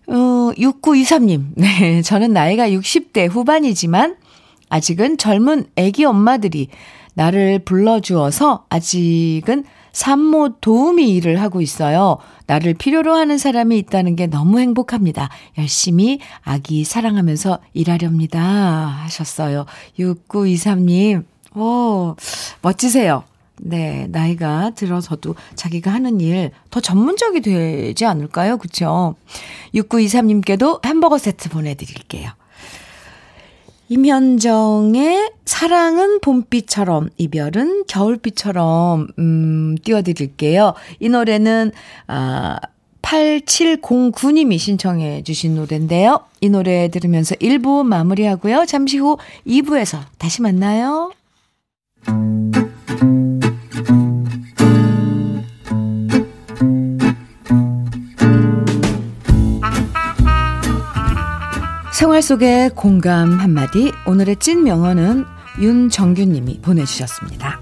어, 0.07 0.51
6923님. 0.57 1.47
네, 1.55 2.01
저는 2.01 2.31
나이가 2.31 2.69
60대 2.69 3.29
후반이지만 3.29 4.15
아직은 4.69 5.17
젊은 5.17 5.65
애기 5.75 6.05
엄마들이 6.05 6.69
나를 7.13 7.59
불러주어서 7.59 8.65
아직은 8.69 9.65
산모 9.97 10.59
도우미 10.61 11.09
일을 11.15 11.41
하고 11.41 11.59
있어요. 11.59 12.17
나를 12.45 12.75
필요로 12.75 13.15
하는 13.15 13.39
사람이 13.39 13.79
있다는 13.79 14.15
게 14.15 14.27
너무 14.27 14.59
행복합니다. 14.59 15.27
열심히 15.57 16.19
아기 16.43 16.83
사랑하면서 16.83 17.57
일하렵니다. 17.73 18.39
하셨어요. 18.39 19.65
6923님. 19.97 21.25
오, 21.55 22.15
멋지세요. 22.61 23.23
네, 23.59 24.05
나이가 24.11 24.69
들어서도 24.75 25.33
자기가 25.55 25.91
하는 25.91 26.21
일 26.21 26.51
더 26.69 26.79
전문적이 26.79 27.41
되지 27.41 28.05
않을까요? 28.05 28.57
그쵸? 28.57 29.15
6923님께도 29.73 30.85
햄버거 30.85 31.17
세트 31.17 31.49
보내드릴게요. 31.49 32.29
임현정의 33.89 35.31
사랑은 35.45 36.19
봄비처럼, 36.19 37.09
이별은 37.17 37.85
겨울비처럼, 37.87 39.07
음, 39.17 39.75
띄워드릴게요. 39.83 40.73
이 40.99 41.09
노래는, 41.09 41.71
아, 42.07 42.59
8709님이 43.01 44.59
신청해 44.59 45.23
주신 45.23 45.55
노래인데요. 45.55 46.19
이 46.41 46.49
노래 46.49 46.89
들으면서 46.89 47.35
1부 47.35 47.83
마무리하고요. 47.85 48.65
잠시 48.65 48.97
후 48.97 49.17
2부에서 49.45 49.99
다시 50.17 50.41
만나요. 50.41 51.11
생활 62.17 62.21
속의 62.23 62.69
공감 62.71 63.39
한마디, 63.39 63.91
오늘의 64.07 64.37
찐 64.37 64.63
명언은 64.63 65.25
윤정규님이 65.59 66.61
보내주셨습니다. 66.61 67.61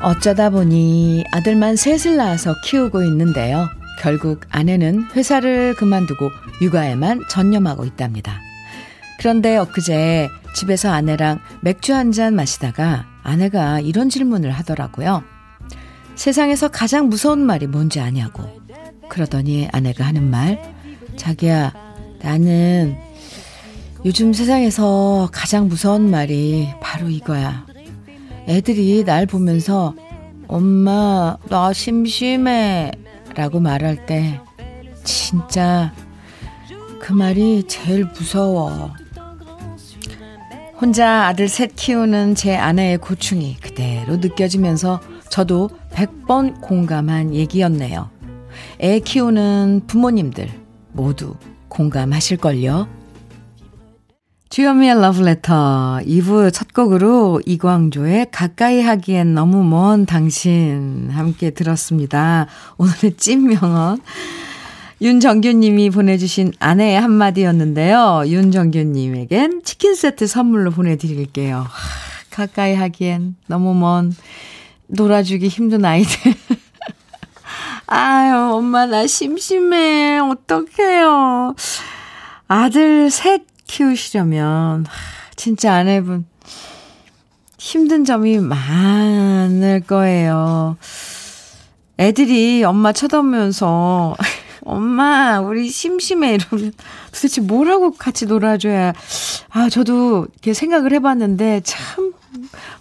어쩌다 0.00 0.50
보니 0.50 1.24
아들만 1.32 1.74
셋을 1.74 2.16
낳아서 2.16 2.54
키우고 2.64 3.02
있는데요. 3.02 3.66
결국 4.00 4.42
아내는 4.48 5.10
회사를 5.16 5.74
그만두고 5.74 6.30
육아에만 6.62 7.24
전념하고 7.28 7.84
있답니다. 7.84 8.38
그런데 9.18 9.56
엊그제 9.56 10.28
집에서 10.54 10.92
아내랑 10.92 11.40
맥주 11.62 11.94
한 11.94 12.12
잔 12.12 12.36
마시다가 12.36 13.06
아내가 13.24 13.80
이런 13.80 14.08
질문을 14.08 14.52
하더라고요. 14.52 15.24
세상에서 16.20 16.68
가장 16.68 17.08
무서운 17.08 17.38
말이 17.38 17.66
뭔지 17.66 17.98
아냐고. 17.98 18.42
그러더니 19.08 19.68
아내가 19.72 20.04
하는 20.04 20.28
말, 20.28 20.60
자기야, 21.16 21.72
나는 22.20 22.94
요즘 24.04 24.34
세상에서 24.34 25.30
가장 25.32 25.68
무서운 25.68 26.10
말이 26.10 26.68
바로 26.82 27.08
이거야. 27.08 27.64
애들이 28.46 29.02
날 29.02 29.24
보면서 29.24 29.94
엄마, 30.46 31.38
나 31.48 31.72
심심해. 31.72 32.92
라고 33.34 33.58
말할 33.58 34.04
때 34.04 34.38
진짜 35.04 35.90
그 37.00 37.14
말이 37.14 37.62
제일 37.66 38.04
무서워. 38.04 38.92
혼자 40.78 41.28
아들 41.28 41.48
셋 41.48 41.74
키우는 41.74 42.34
제 42.34 42.56
아내의 42.58 42.98
고충이 42.98 43.56
그대로 43.62 44.18
느껴지면서 44.18 45.00
저도 45.30 45.70
100번 45.92 46.60
공감한 46.60 47.34
얘기였네요. 47.34 48.10
애 48.80 49.00
키우는 49.00 49.82
부모님들 49.86 50.48
모두 50.92 51.36
공감하실걸요? 51.68 53.00
주현미의 54.48 55.00
러브레터 55.00 56.00
2부 56.02 56.52
첫 56.52 56.72
곡으로 56.74 57.40
이광조의 57.46 58.32
가까이 58.32 58.80
하기엔 58.80 59.32
너무 59.32 59.62
먼 59.62 60.06
당신 60.06 61.08
함께 61.10 61.50
들었습니다. 61.50 62.48
오늘의 62.76 63.16
찐명언 63.16 64.00
윤정규님이 65.00 65.90
보내주신 65.90 66.52
아내의 66.58 67.00
한마디였는데요. 67.00 68.24
윤정규님에겐 68.26 69.62
치킨 69.62 69.94
세트 69.94 70.26
선물로 70.26 70.72
보내드릴게요. 70.72 71.64
가까이 72.30 72.74
하기엔 72.74 73.36
너무 73.46 73.72
먼 73.74 74.12
놀아주기 74.90 75.48
힘든 75.48 75.84
아이들. 75.84 76.34
아유, 77.86 78.54
엄마, 78.54 78.86
나 78.86 79.06
심심해. 79.06 80.18
어떡해요. 80.18 81.54
아들 82.48 83.10
셋 83.10 83.42
키우시려면, 83.66 84.86
진짜 85.36 85.74
아내분, 85.74 86.26
힘든 87.58 88.04
점이 88.04 88.38
많을 88.38 89.80
거예요. 89.80 90.76
애들이 91.98 92.64
엄마 92.64 92.92
쳐다보면서, 92.92 94.16
엄마, 94.64 95.40
우리 95.40 95.68
심심해. 95.68 96.34
이러면 96.34 96.72
도대체 97.12 97.40
뭐라고 97.40 97.92
같이 97.92 98.26
놀아줘야. 98.26 98.92
아, 99.50 99.68
저도 99.68 100.26
이렇게 100.32 100.54
생각을 100.54 100.92
해봤는데, 100.92 101.62
참, 101.64 102.12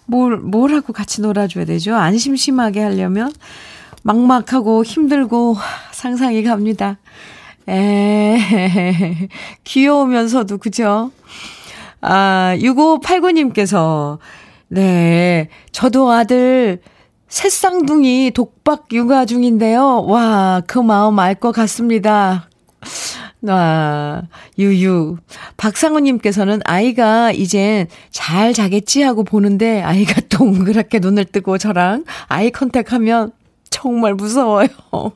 뭘, 0.05 0.37
뭘 0.37 0.73
하고 0.73 0.93
같이 0.93 1.21
놀아줘야 1.21 1.65
되죠? 1.65 1.95
안 1.95 2.17
심심하게 2.17 2.81
하려면 2.81 3.31
막막하고 4.03 4.83
힘들고 4.83 5.57
상상이 5.91 6.43
갑니다. 6.43 6.97
에, 7.67 8.37
귀여우면서도, 9.63 10.57
그죠? 10.57 11.11
아, 12.01 12.55
6589님께서, 12.59 14.17
네, 14.69 15.49
저도 15.71 16.11
아들 16.11 16.81
새쌍둥이 17.27 18.31
독박 18.31 18.87
육아 18.91 19.25
중인데요. 19.25 20.05
와, 20.05 20.61
그 20.65 20.79
마음 20.79 21.19
알 21.19 21.35
것 21.35 21.51
같습니다. 21.51 22.49
와, 23.41 24.23
유유. 24.57 25.17
박상우님께서는 25.57 26.61
아이가 26.65 27.31
이젠 27.31 27.87
잘 28.11 28.53
자겠지 28.53 29.01
하고 29.01 29.23
보는데 29.23 29.81
아이가 29.81 30.21
동그랗게 30.29 30.99
눈을 30.99 31.25
뜨고 31.25 31.57
저랑 31.57 32.05
아이 32.27 32.51
컨택하면 32.51 33.31
정말 33.69 34.15
무서워요. 34.15 34.67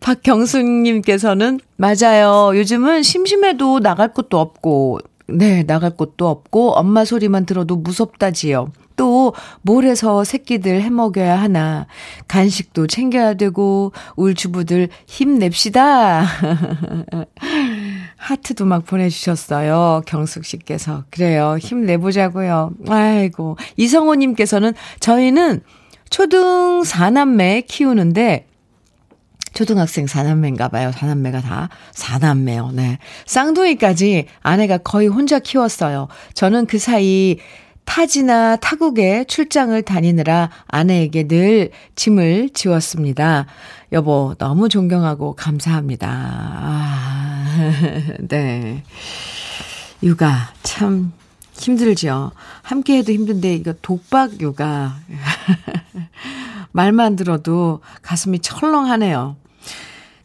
박경수님께서는 0.00 1.60
맞아요. 1.76 2.56
요즘은 2.56 3.02
심심해도 3.02 3.80
나갈 3.80 4.14
곳도 4.14 4.38
없고, 4.38 5.00
네, 5.26 5.64
나갈 5.64 5.96
곳도 5.96 6.28
없고, 6.28 6.72
엄마 6.72 7.04
소리만 7.04 7.44
들어도 7.44 7.76
무섭다지요. 7.76 8.70
또, 8.96 9.34
뭘 9.62 9.84
해서 9.84 10.24
새끼들 10.24 10.82
해먹여야 10.82 11.38
하나. 11.38 11.86
간식도 12.28 12.86
챙겨야 12.86 13.34
되고, 13.34 13.92
울 14.16 14.34
주부들 14.34 14.88
힘냅시다. 15.06 16.26
하트도 18.16 18.64
막 18.64 18.84
보내주셨어요. 18.84 20.02
경숙 20.06 20.44
씨께서. 20.44 21.04
그래요. 21.10 21.56
힘내보자고요. 21.60 22.72
아이고. 22.88 23.56
이성호 23.76 24.16
님께서는 24.16 24.72
저희는 25.00 25.62
초등 26.10 26.82
4남매 26.82 27.66
키우는데, 27.66 28.46
초등학생 29.56 30.04
4남매인가 30.04 30.70
봐요. 30.70 30.90
4남매가 30.90 31.42
다 31.42 31.70
4남매요. 31.94 32.74
네. 32.74 32.98
쌍둥이까지 33.24 34.26
아내가 34.42 34.76
거의 34.76 35.08
혼자 35.08 35.38
키웠어요. 35.38 36.08
저는 36.34 36.66
그 36.66 36.78
사이 36.78 37.38
타지나 37.86 38.56
타국에 38.56 39.24
출장을 39.24 39.80
다니느라 39.80 40.50
아내에게 40.66 41.28
늘 41.28 41.70
짐을 41.94 42.50
지웠습니다. 42.50 43.46
여보, 43.92 44.34
너무 44.36 44.68
존경하고 44.68 45.34
감사합니다. 45.34 46.08
아, 46.10 47.46
네. 48.28 48.82
육아, 50.02 50.52
참 50.62 51.12
힘들죠. 51.52 52.32
함께 52.60 52.98
해도 52.98 53.12
힘든데, 53.12 53.54
이거 53.54 53.72
독박 53.80 54.40
육아. 54.40 54.96
말만 56.72 57.16
들어도 57.16 57.80
가슴이 58.02 58.40
철렁하네요. 58.40 59.36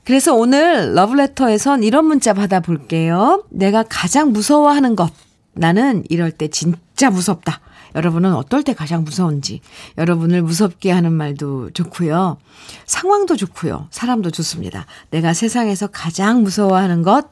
그래서 0.03 0.35
오늘 0.35 0.93
러브레터에선 0.93 1.83
이런 1.83 2.05
문자 2.05 2.33
받아볼게요. 2.33 3.45
내가 3.49 3.83
가장 3.87 4.33
무서워하는 4.33 4.97
것. 4.97 5.13
나는 5.53 6.03
이럴 6.09 6.31
때 6.31 6.47
진짜 6.47 7.09
무섭다. 7.09 7.61
여러분은 7.95 8.33
어떨 8.33 8.63
때 8.63 8.73
가장 8.73 9.03
무서운지, 9.03 9.59
여러분을 9.97 10.41
무섭게 10.43 10.91
하는 10.91 11.11
말도 11.11 11.71
좋고요. 11.71 12.37
상황도 12.85 13.35
좋고요. 13.35 13.87
사람도 13.91 14.31
좋습니다. 14.31 14.85
내가 15.09 15.33
세상에서 15.33 15.87
가장 15.87 16.41
무서워하는 16.43 17.01
것, 17.01 17.27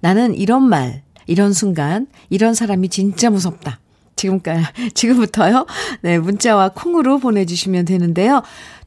나는 0.00 0.34
이런 0.34 0.68
말, 0.68 1.02
이런 1.26 1.52
순간, 1.52 2.08
이런 2.28 2.52
사람이 2.54 2.90
진짜 2.90 3.30
무섭다. 3.30 3.80
지금까지, 4.16 4.64
지금부터요. 4.94 5.66
네, 6.02 6.18
문자와 6.18 6.70
콩으로 6.70 7.18
보내주시면 7.18 7.86
되는데요. 7.86 8.42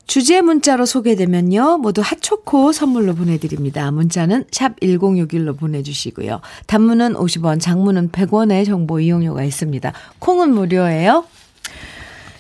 주제 0.07 0.41
문자로 0.41 0.85
소개되면요. 0.85 1.79
모두 1.79 2.01
핫초코 2.01 2.71
선물로 2.71 3.15
보내드립니다. 3.15 3.89
문자는 3.91 4.45
샵 4.51 4.79
1061로 4.79 5.57
보내주시고요. 5.57 6.41
단문은 6.67 7.13
50원, 7.15 7.59
장문은 7.59 8.11
100원의 8.11 8.65
정보 8.65 8.99
이용료가 8.99 9.43
있습니다. 9.43 9.93
콩은 10.19 10.53
무료예요. 10.53 11.25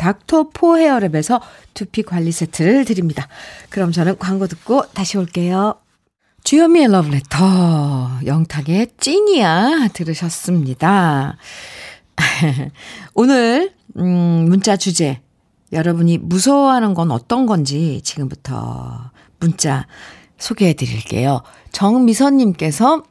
Dr. 0.00 0.48
For 0.54 0.76
Hair 0.76 1.00
Lab에서 1.00 1.42
두피 1.74 2.02
관리 2.02 2.32
세트를 2.32 2.86
드립니다. 2.86 3.28
그럼 3.68 3.92
저는 3.92 4.18
광고 4.18 4.46
듣고 4.46 4.82
다시 4.94 5.18
올게요. 5.18 5.74
주현미의 6.42 6.88
러브레터, 6.90 8.20
영탁의 8.24 8.92
찐이야 8.96 9.88
들으셨습니다. 9.92 11.36
오늘, 13.12 13.74
음, 13.98 14.46
문자 14.48 14.78
주제. 14.78 15.20
여러분이 15.70 16.16
무서워하는 16.16 16.94
건 16.94 17.10
어떤 17.10 17.44
건지 17.44 18.00
지금부터 18.02 19.10
문자 19.38 19.86
소개해 20.38 20.72
드릴게요. 20.72 21.42
정미선님께서 21.72 23.02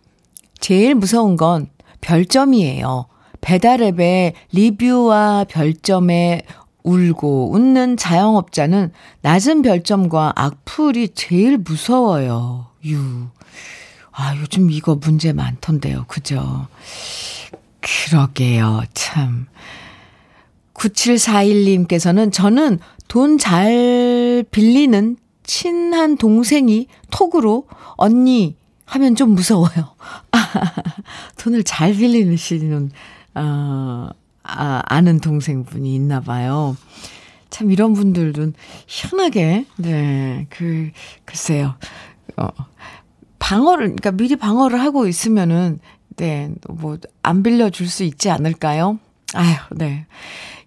제일 0.59 0.95
무서운 0.95 1.37
건 1.37 1.69
별점이에요. 2.01 3.05
배달앱에 3.41 4.33
리뷰와 4.51 5.45
별점에 5.47 6.41
울고 6.83 7.51
웃는 7.51 7.97
자영업자는 7.97 8.91
낮은 9.21 9.61
별점과 9.61 10.33
악플이 10.35 11.09
제일 11.09 11.57
무서워요. 11.57 12.67
유. 12.85 13.27
아, 14.11 14.35
요즘 14.37 14.71
이거 14.71 14.95
문제 14.95 15.33
많던데요. 15.33 16.05
그죠? 16.07 16.67
그러게요. 17.81 18.83
참. 18.93 19.47
9741님께서는 20.73 22.31
저는 22.31 22.79
돈 23.07 23.37
잘 23.37 24.45
빌리는 24.51 25.17
친한 25.43 26.15
동생이 26.15 26.87
톡으로 27.09 27.67
언니 27.97 28.55
하면 28.85 29.15
좀 29.15 29.31
무서워요. 29.31 29.95
아, 30.31 30.37
돈을 31.37 31.63
잘 31.63 31.93
빌리시는, 31.93 32.91
어, 33.35 34.09
아, 34.57 34.81
아는 34.85 35.19
동생분이 35.19 35.93
있나 35.95 36.19
봐요. 36.21 36.75
참 37.49 37.71
이런 37.71 37.93
분들은 37.93 38.53
희한하게, 38.87 39.65
네, 39.77 40.47
그, 40.49 40.91
글쎄요. 41.25 41.75
어, 42.37 42.47
방어를, 43.39 43.85
그러니까 43.95 44.11
미리 44.11 44.35
방어를 44.35 44.79
하고 44.81 45.07
있으면은, 45.07 45.79
네, 46.17 46.51
뭐, 46.69 46.97
안 47.23 47.41
빌려줄 47.43 47.87
수 47.87 48.03
있지 48.03 48.29
않을까요? 48.29 48.99
아휴, 49.33 49.55
네. 49.71 50.05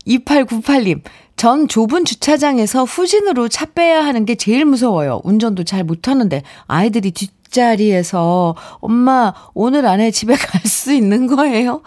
2898님, 0.06 1.02
전 1.36 1.68
좁은 1.68 2.04
주차장에서 2.04 2.84
후진으로 2.84 3.48
차 3.48 3.66
빼야 3.66 4.04
하는 4.04 4.24
게 4.24 4.34
제일 4.34 4.64
무서워요. 4.64 5.20
운전도 5.24 5.64
잘 5.64 5.84
못하는데, 5.84 6.42
아이들이 6.66 7.12
뒷자리에서, 7.12 8.56
엄마, 8.80 9.32
오늘 9.54 9.86
안에 9.86 10.10
집에 10.10 10.34
갈 10.36 10.62
수 10.66 10.92
있는 10.92 11.26
거예요? 11.28 11.82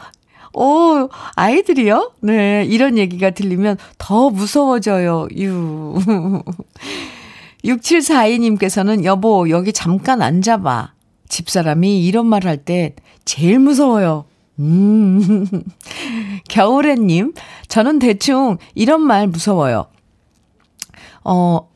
오, 0.58 1.10
아이들이요? 1.36 2.14
네, 2.22 2.64
이런 2.66 2.98
얘기가 2.98 3.32
들리면 3.32 3.78
더 3.98 4.30
무서워져요, 4.30 5.28
유. 5.38 5.96
6742님께서는 7.64 9.04
여보, 9.04 9.50
여기 9.50 9.74
잠깐 9.74 10.22
앉아봐. 10.22 10.94
집사람이 11.28 12.06
이런 12.06 12.28
말 12.28 12.46
할 12.46 12.58
때 12.64 12.96
제일 13.26 13.60
무서워요. 13.60 14.26
음. 14.60 15.64
겨울애님, 16.48 17.34
저는 17.68 18.00
대충 18.00 18.58
이런 18.76 19.02
말 19.02 19.28
무서워요. 19.28 19.88
어, 21.24 21.68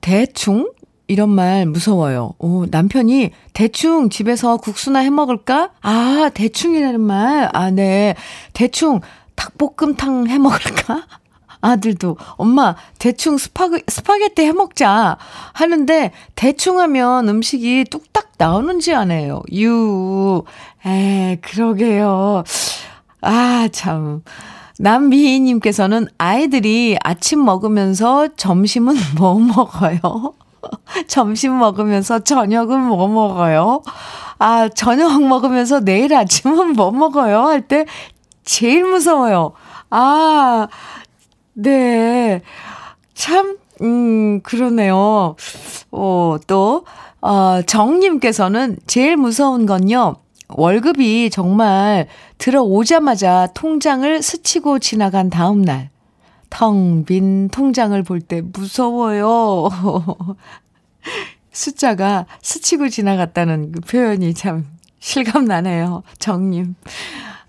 대충? 0.00 0.70
이런 1.08 1.30
말 1.30 1.64
무서워요. 1.66 2.34
오, 2.38 2.66
남편이 2.70 3.30
대충 3.54 4.10
집에서 4.10 4.58
국수나 4.58 5.00
해 5.00 5.08
먹을까? 5.10 5.70
아, 5.80 6.30
대충이라는 6.32 7.00
말. 7.00 7.48
아, 7.54 7.70
네. 7.70 8.14
대충 8.52 9.00
닭볶음탕 9.34 10.28
해 10.28 10.38
먹을까? 10.38 11.06
아들도 11.60 12.18
엄마 12.36 12.76
대충 12.98 13.36
스파게, 13.36 13.82
스파게티 13.88 14.42
해 14.42 14.52
먹자 14.52 15.16
하는데 15.54 16.12
대충 16.36 16.78
하면 16.78 17.28
음식이 17.28 17.86
뚝딱 17.90 18.32
나오는지 18.36 18.94
아네요. 18.94 19.42
유. 19.54 20.44
에, 20.86 21.38
그러게요. 21.40 22.44
아, 23.22 23.68
참. 23.72 24.22
남미희님께서는 24.78 26.06
아이들이 26.18 26.96
아침 27.02 27.44
먹으면서 27.44 28.28
점심은 28.36 28.94
뭐 29.18 29.38
먹어요? 29.40 30.34
점심 31.08 31.58
먹으면서 31.58 32.20
저녁은 32.20 32.80
뭐 32.80 33.08
먹어요? 33.08 33.82
아, 34.38 34.68
저녁 34.68 35.22
먹으면서 35.22 35.80
내일 35.80 36.14
아침은 36.14 36.74
뭐 36.74 36.90
먹어요? 36.90 37.46
할 37.46 37.62
때 37.68 37.86
제일 38.44 38.84
무서워요. 38.84 39.52
아, 39.90 40.68
네. 41.54 42.40
참, 43.14 43.58
음, 43.82 44.40
그러네요. 44.42 45.36
어, 45.90 46.36
또, 46.46 46.84
어, 47.20 47.60
정님께서는 47.66 48.78
제일 48.86 49.16
무서운 49.16 49.66
건요, 49.66 50.16
월급이 50.48 51.30
정말 51.30 52.06
들어오자마자 52.38 53.48
통장을 53.54 54.22
스치고 54.22 54.78
지나간 54.78 55.28
다음날, 55.30 55.90
텅 56.50 57.04
빈 57.04 57.48
통장을 57.48 58.00
볼 58.02 58.20
때 58.20 58.40
무서워요. 58.42 59.68
숫자가 61.52 62.26
스치고 62.42 62.88
지나갔다는 62.88 63.72
그 63.72 63.80
표현이 63.80 64.34
참 64.34 64.66
실감나네요. 65.00 66.02
정님. 66.18 66.74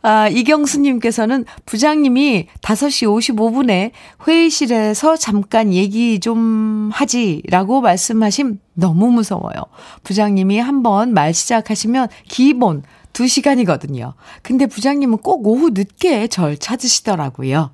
아, 0.01 0.29
이경수님께서는 0.29 1.43
부장님이 1.65 2.47
5시 2.61 3.35
55분에 3.35 3.91
회의실에서 4.25 5.17
잠깐 5.17 5.73
얘기 5.73 6.19
좀 6.21 6.89
하지라고 6.93 7.81
말씀하심 7.81 8.59
너무 8.75 9.11
무서워요. 9.11 9.55
부장님이 10.03 10.59
한번 10.59 11.13
말 11.13 11.33
시작하시면 11.33 12.07
기본 12.29 12.83
2시간이거든요. 13.11 14.13
근데 14.41 14.67
부장님은 14.67 15.17
꼭 15.17 15.45
오후 15.45 15.71
늦게 15.71 16.27
절 16.27 16.57
찾으시더라고요. 16.57 17.71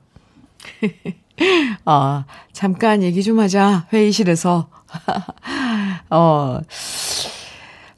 어, 1.86 2.24
잠깐 2.54 3.04
얘기 3.04 3.24
좀 3.24 3.40
하자. 3.40 3.88
회의실에서. 3.92 4.70
어, 6.10 6.60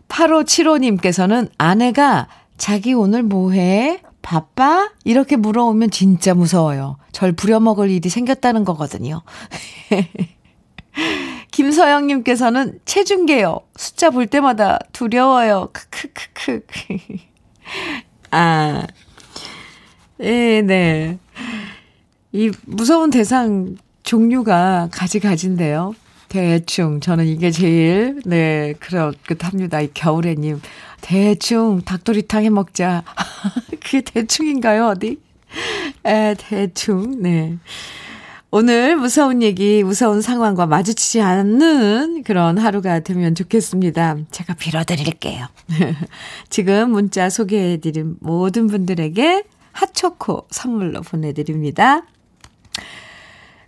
8575님께서는 0.08 1.50
아내가 1.58 2.28
자기 2.58 2.94
오늘 2.94 3.24
뭐 3.24 3.52
해? 3.52 4.02
바빠? 4.22 4.90
이렇게 5.06 5.36
물어오면 5.38 5.92
진짜 5.92 6.34
무서워요. 6.34 6.98
절 7.12 7.32
부려먹을 7.32 7.90
일이 7.90 8.10
생겼다는 8.10 8.66
거거든요. 8.66 9.22
김서영님께서는 11.52 12.80
체중계요. 12.86 13.62
숫자 13.76 14.10
볼 14.10 14.28
때마다 14.28 14.80
두려워요. 14.92 15.70
크크크크. 15.72 16.98
아, 18.32 18.86
예, 20.20 20.62
네. 20.62 21.20
이 22.32 22.52
무서운 22.66 23.10
대상 23.10 23.78
종류가 24.04 24.90
가지가지인데요. 24.92 25.96
대충 26.30 27.00
저는 27.00 27.26
이게 27.26 27.52
제일 27.52 28.22
네 28.26 28.74
그렇듯합니다. 28.80 29.82
이 29.82 29.90
겨울에님 29.94 30.62
대충 31.02 31.82
닭도리탕 31.82 32.44
해 32.44 32.50
먹자. 32.50 33.04
그게 33.84 34.02
대충인가요 34.02 34.88
어디? 34.88 35.20
에 36.06 36.36
대충 36.38 37.22
네. 37.22 37.58
오늘 38.50 38.96
무서운 38.96 39.42
얘기, 39.44 39.84
무서운 39.84 40.22
상황과 40.22 40.68
마주치지 40.68 41.20
않는 41.22 42.24
그런 42.24 42.58
하루가 42.58 43.02
되면 43.02 43.36
좋겠습니다. 43.36 44.18
제가 44.32 44.54
빌어드릴게요. 44.54 45.48
지금 46.50 46.92
문자 46.92 47.30
소개해드린 47.30 48.16
모든 48.22 48.68
분들에게 48.68 49.44
핫초코 49.74 50.48
선물로 50.50 51.02
보내드립니다. 51.02 52.04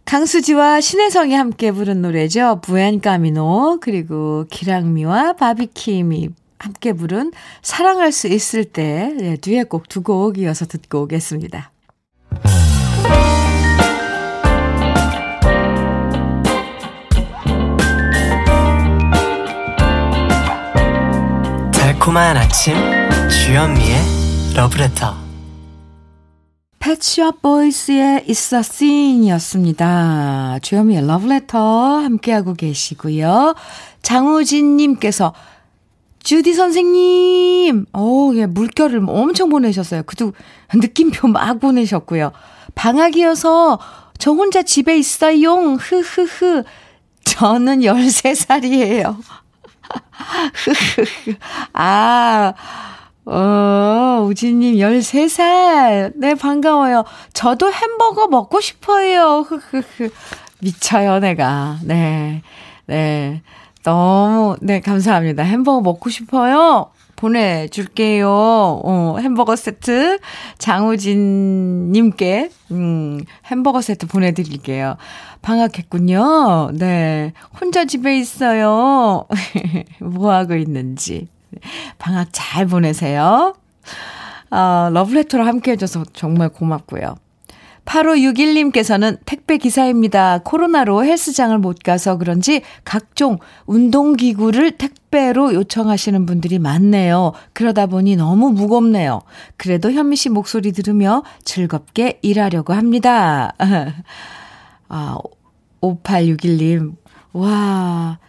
강수지와 0.10 0.82
신혜성이 0.82 1.36
함께 1.36 1.72
부른 1.72 2.02
노래죠. 2.02 2.62
부엔까미노 2.64 3.78
그리고 3.80 4.46
기랑미와 4.50 5.34
바비킴이 5.34 6.30
함께 6.58 6.94
부른 6.94 7.32
사랑할 7.62 8.12
수 8.12 8.28
있을 8.28 8.66
때 8.66 9.14
네, 9.16 9.38
뒤에 9.38 9.66
곡두곡 9.66 10.40
이어서 10.40 10.66
듣고 10.66 11.04
오겠습니다. 11.04 11.72
달콤한 21.72 22.36
아침 22.36 22.74
주현미의 23.30 23.98
러브레터 24.56 25.29
펫샵 26.80 27.42
보이스의 27.42 28.26
It's 28.28 28.54
a 28.54 28.60
Scene 28.60 29.30
주현미의 30.62 31.06
러브레터 31.06 32.00
함께하고 32.00 32.54
계시고요. 32.54 33.56
장우진님께서 34.02 35.34
주디 36.24 36.54
선생님, 36.54 37.86
오, 37.94 38.36
예, 38.36 38.46
물결을 38.46 39.04
엄청 39.08 39.50
보내셨어요. 39.50 40.04
그도 40.04 40.34
느낌표 40.74 41.28
막 41.28 41.60
보내셨고요. 41.60 42.32
방학이어서 42.76 43.80
저 44.18 44.32
혼자 44.32 44.62
집에 44.62 44.98
있어요. 44.98 45.56
흐흐흐. 45.76 46.64
저는 47.24 47.80
13살이에요. 47.80 49.18
흐흐흐. 50.54 51.38
아, 51.74 52.54
어, 53.26 54.26
우진님 54.28 54.76
13살. 54.76 56.14
네, 56.16 56.36
반가워요. 56.36 57.04
저도 57.34 57.72
햄버거 57.72 58.28
먹고 58.28 58.60
싶어요. 58.62 59.42
흐흐흐. 59.48 60.10
미쳐요, 60.62 61.20
내가. 61.20 61.78
네. 61.84 62.42
네. 62.86 63.42
너무, 63.84 64.56
네, 64.62 64.80
감사합니다. 64.82 65.44
햄버거 65.44 65.82
먹고 65.82 66.10
싶어요. 66.10 66.92
보내줄게요. 67.16 68.30
어, 68.30 69.18
햄버거 69.20 69.56
세트. 69.56 70.20
장우진님께, 70.58 72.50
음, 72.72 73.20
햄버거 73.46 73.82
세트 73.82 74.08
보내드릴게요. 74.08 74.96
방학했군요. 75.42 76.72
네. 76.74 77.34
혼자 77.60 77.86
집에 77.86 78.18
있어요. 78.18 79.28
뭐 80.00 80.32
하고 80.32 80.56
있는지. 80.56 81.28
방학 81.98 82.30
잘 82.32 82.66
보내세요. 82.66 83.54
어, 84.52 84.90
러브레터로 84.92 85.44
함께 85.44 85.72
해줘서 85.72 86.04
정말 86.14 86.50
고맙고요. 86.50 87.16
8561님께서는 87.90 89.18
택배 89.26 89.58
기사입니다. 89.58 90.40
코로나로 90.40 91.04
헬스장을 91.04 91.58
못 91.58 91.80
가서 91.84 92.18
그런지 92.18 92.62
각종 92.84 93.40
운동기구를 93.66 94.74
택배로 94.74 95.54
요청하시는 95.56 96.26
분들이 96.28 96.60
많네요. 96.60 97.34
그러다 97.54 97.88
보니 97.88 98.16
너무 98.16 98.52
무겁네요. 98.52 99.22
그래도 99.58 99.92
현미 99.92 100.16
씨 100.18 100.30
목소리 100.30 100.72
들으며 100.72 101.24
즐겁게 101.44 102.20
일하려고 102.22 102.74
합니다. 102.74 103.56
아, 104.88 105.18
5861님. 105.82 106.96
와, 107.34 108.20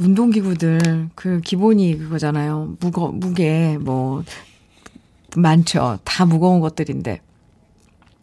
운동기구들 0.00 1.10
그 1.14 1.40
기본이 1.40 1.98
그거잖아요. 1.98 2.76
무거 2.80 3.08
무게 3.08 3.76
뭐 3.78 4.24
많죠. 5.36 5.98
다 6.04 6.24
무거운 6.24 6.60
것들인데 6.60 7.20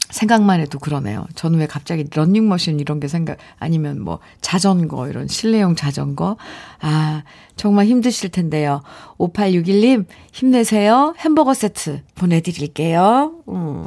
생각만 0.10 0.60
해도 0.62 0.80
그러네요. 0.80 1.28
저는 1.36 1.60
왜 1.60 1.68
갑자기 1.68 2.06
런닝머신 2.12 2.80
이런 2.80 3.00
게 3.00 3.08
생각 3.08 3.38
아니면 3.60 4.02
뭐 4.02 4.20
자전거 4.42 5.08
이런 5.08 5.28
실내용 5.28 5.76
자전거 5.76 6.38
아 6.80 7.24
정말 7.56 7.86
힘드실 7.86 8.30
텐데요. 8.30 8.82
5861님 9.20 10.06
힘내세요. 10.32 11.14
햄버거 11.20 11.54
세트 11.54 12.02
보내드릴게요. 12.16 13.34
음. 13.50 13.86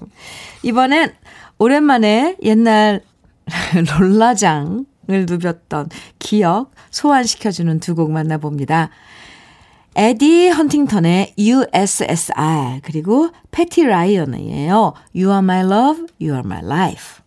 이번엔 0.63 1.13
오랜만에 1.59 2.37
옛날 2.43 3.03
롤라장 3.99 4.79
을 4.79 4.90
누볐던 5.27 5.89
기억 6.19 6.73
소환시켜주는 6.91 7.81
두 7.81 7.95
곡 7.95 8.11
만나봅니다. 8.13 8.91
에디 9.97 10.51
헌팅턴의 10.51 11.35
USSR 11.37 12.81
그리고 12.83 13.31
패티 13.51 13.85
라이언이에요. 13.85 14.95
You 15.15 15.31
are 15.31 15.39
my 15.41 15.61
love, 15.65 16.07
you 16.21 16.33
are 16.35 16.43
my 16.45 16.63
life. 16.65 17.23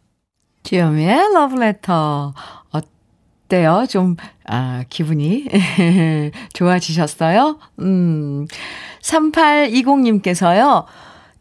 주여미의 0.64 1.34
러브레터 1.34 2.34
어때요? 2.72 3.86
좀 3.90 4.16
아, 4.46 4.86
기분이 4.90 5.46
좋아지셨어요? 6.54 7.60
음. 7.80 8.48
3820님께서요. 9.02 10.86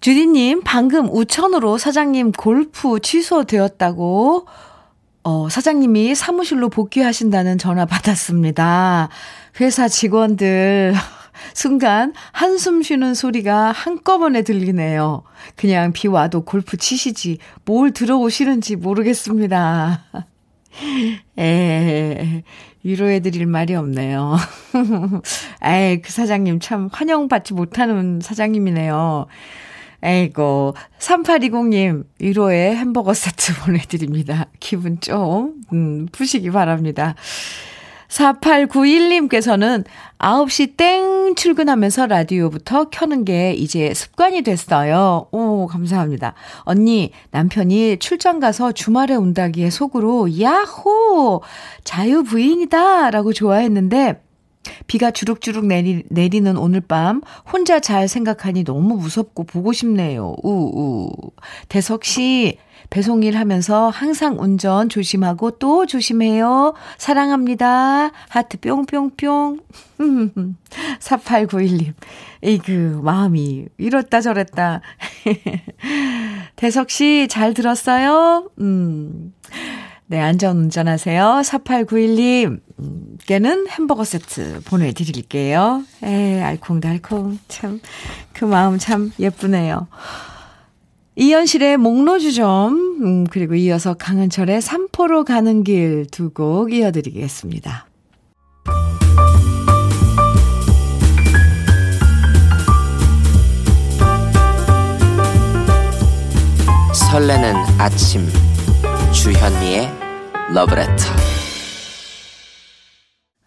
주디님, 0.00 0.62
방금 0.64 1.08
우천으로 1.08 1.78
사장님 1.78 2.32
골프 2.32 2.98
취소되었다고 3.00 4.46
어, 5.24 5.48
사장님이 5.48 6.14
사무실로 6.14 6.68
복귀하신다는 6.68 7.58
전화 7.58 7.86
받았습니다. 7.86 9.08
회사 9.60 9.86
직원들, 9.86 10.94
순간 11.54 12.12
한숨 12.32 12.82
쉬는 12.82 13.14
소리가 13.14 13.70
한꺼번에 13.70 14.42
들리네요. 14.42 15.22
그냥 15.54 15.92
비 15.92 16.08
와도 16.08 16.44
골프 16.44 16.76
치시지, 16.76 17.38
뭘 17.64 17.92
들어오시는지 17.92 18.76
모르겠습니다. 18.76 20.04
에, 21.38 22.42
위로해 22.82 23.20
드릴 23.20 23.46
말이 23.46 23.74
없네요. 23.76 24.36
에이, 25.64 26.02
그 26.02 26.10
사장님 26.10 26.58
참 26.58 26.88
환영받지 26.92 27.54
못하는 27.54 28.18
사장님이네요. 28.20 29.26
에이고, 30.02 30.74
3820님, 30.98 32.04
위로의 32.18 32.76
햄버거 32.76 33.14
세트 33.14 33.54
보내드립니다. 33.64 34.46
기분 34.58 35.00
좀, 35.00 35.54
음, 35.72 36.08
푸시기 36.10 36.50
바랍니다. 36.50 37.14
4891님께서는 38.12 39.84
9시 40.18 40.76
땡 40.76 41.34
출근하면서 41.34 42.06
라디오부터 42.06 42.90
켜는 42.90 43.24
게 43.24 43.54
이제 43.54 43.94
습관이 43.94 44.42
됐어요. 44.42 45.28
오, 45.32 45.66
감사합니다. 45.66 46.34
언니, 46.60 47.10
남편이 47.30 47.98
출장 47.98 48.38
가서 48.38 48.72
주말에 48.72 49.14
온다기에 49.14 49.70
속으로, 49.70 50.40
야호! 50.40 51.42
자유부인이다! 51.84 53.10
라고 53.10 53.32
좋아했는데, 53.32 54.20
비가 54.86 55.10
주룩주룩 55.10 55.66
내리, 55.66 56.04
내리는 56.08 56.56
오늘 56.56 56.80
밤 56.80 57.20
혼자 57.52 57.80
잘 57.80 58.08
생각하니 58.08 58.64
너무 58.64 58.96
무섭고 58.96 59.44
보고 59.44 59.72
싶네요. 59.72 60.36
우우. 60.42 61.10
대석 61.68 62.04
씨 62.04 62.58
배송일 62.90 63.36
하면서 63.36 63.88
항상 63.88 64.36
운전 64.38 64.88
조심하고 64.88 65.52
또 65.52 65.86
조심해요. 65.86 66.74
사랑합니다. 66.98 68.10
하트 68.28 68.58
뿅뿅뿅. 68.60 69.60
4891님. 70.98 71.94
에이그, 72.42 73.00
마음이 73.02 73.66
이렇다 73.78 74.20
저랬다. 74.20 74.82
대석 76.56 76.90
씨 76.90 77.26
잘 77.30 77.54
들었어요? 77.54 78.50
음. 78.58 79.32
네, 80.06 80.20
안전 80.20 80.58
운전하세요. 80.58 81.40
4891님 81.44 82.60
께는 83.26 83.68
햄버거 83.68 84.04
세트 84.04 84.62
보내드릴게요. 84.64 85.82
에 86.02 86.40
알콩달콩. 86.42 87.38
참, 87.48 87.80
그 88.32 88.44
마음 88.44 88.78
참 88.78 89.12
예쁘네요. 89.18 89.88
이현실의 91.16 91.76
목로주점, 91.76 92.72
음, 93.02 93.24
그리고 93.28 93.54
이어서 93.54 93.94
강은철의 93.94 94.62
삼포로 94.62 95.24
가는 95.24 95.62
길 95.62 96.06
두 96.10 96.30
곡 96.32 96.72
이어드리겠습니다. 96.72 97.86
설레는 106.92 107.54
아침 107.78 108.26
주현미의 109.12 109.88
러브레터 110.54 111.31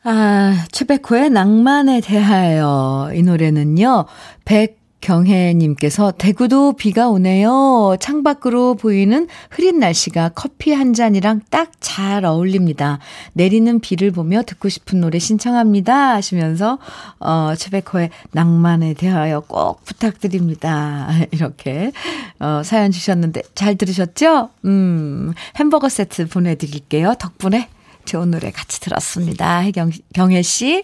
아, 0.08 0.66
최백호의 0.72 1.32
낭만에 1.32 2.00
대하여 2.00 3.10
이 3.16 3.24
노래는요. 3.24 4.06
백경혜님께서 4.46 6.12
대구도 6.12 6.74
비가 6.74 7.10
오네요. 7.10 7.98
창밖으로 8.00 8.76
보이는 8.76 9.28
흐린 9.50 9.80
날씨가 9.80 10.30
커피 10.36 10.74
한 10.74 10.94
잔이랑 10.94 11.42
딱 11.50 11.72
잘 11.96 12.26
어울립니다. 12.26 13.00
내리는 13.32 13.80
비를 13.80 14.12
보며 14.12 14.44
듣고 14.44 14.68
싶은 14.68 15.00
노래 15.00 15.18
신청합니다. 15.18 16.14
하시면서 16.16 16.78
어, 17.20 17.54
최백호의 17.58 18.10
낭만에 18.34 18.96
대하여 18.96 19.40
꼭 19.40 19.86
부탁드립니다. 19.86 21.08
이렇게 21.32 21.94
어, 22.40 22.64
사연 22.66 22.92
주셨는데 22.92 23.44
잘 23.56 23.76
들으셨죠? 23.76 24.50
음, 24.66 25.34
햄버거 25.56 25.88
세트 25.88 26.28
보내드릴게요. 26.28 27.14
덕분에 27.18 27.70
좋은 28.06 28.32
노래 28.32 28.52
같이 28.52 28.80
들었습니다. 28.80 29.60
혜경, 29.60 29.92
경혜 30.14 30.42
씨. 30.42 30.84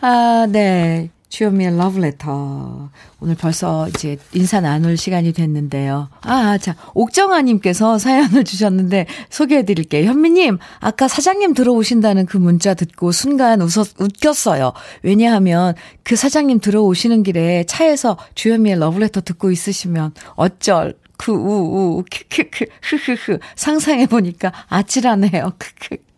아, 0.00 0.46
네. 0.48 1.10
주현미의 1.30 1.76
러브레터. 1.76 2.90
오늘 3.20 3.34
벌써 3.36 3.88
이제 3.88 4.18
인사 4.32 4.60
나눌 4.60 4.96
시간이 4.96 5.32
됐는데요. 5.32 6.08
아, 6.22 6.58
자, 6.58 6.74
옥정아님께서 6.94 7.98
사연을 7.98 8.42
주셨는데 8.44 9.06
소개해 9.30 9.64
드릴게요. 9.64 10.08
현미님, 10.08 10.58
아까 10.80 11.06
사장님 11.06 11.54
들어오신다는 11.54 12.26
그 12.26 12.36
문자 12.36 12.74
듣고 12.74 13.12
순간 13.12 13.62
웃었, 13.62 14.00
웃겼어요. 14.00 14.72
왜냐하면 15.02 15.74
그 16.02 16.16
사장님 16.16 16.58
들어오시는 16.58 17.22
길에 17.22 17.64
차에서 17.64 18.18
주현미의 18.34 18.80
러브레터 18.80 19.20
듣고 19.20 19.52
있으시면 19.52 20.12
어쩔. 20.34 20.94
그, 21.16 21.32
우, 21.32 21.98
우, 21.98 22.04
크크크, 22.10 22.64
흐흐흐. 22.82 23.38
상상해보니까 23.54 24.52
아찔하네요. 24.68 25.52
크크. 25.58 26.09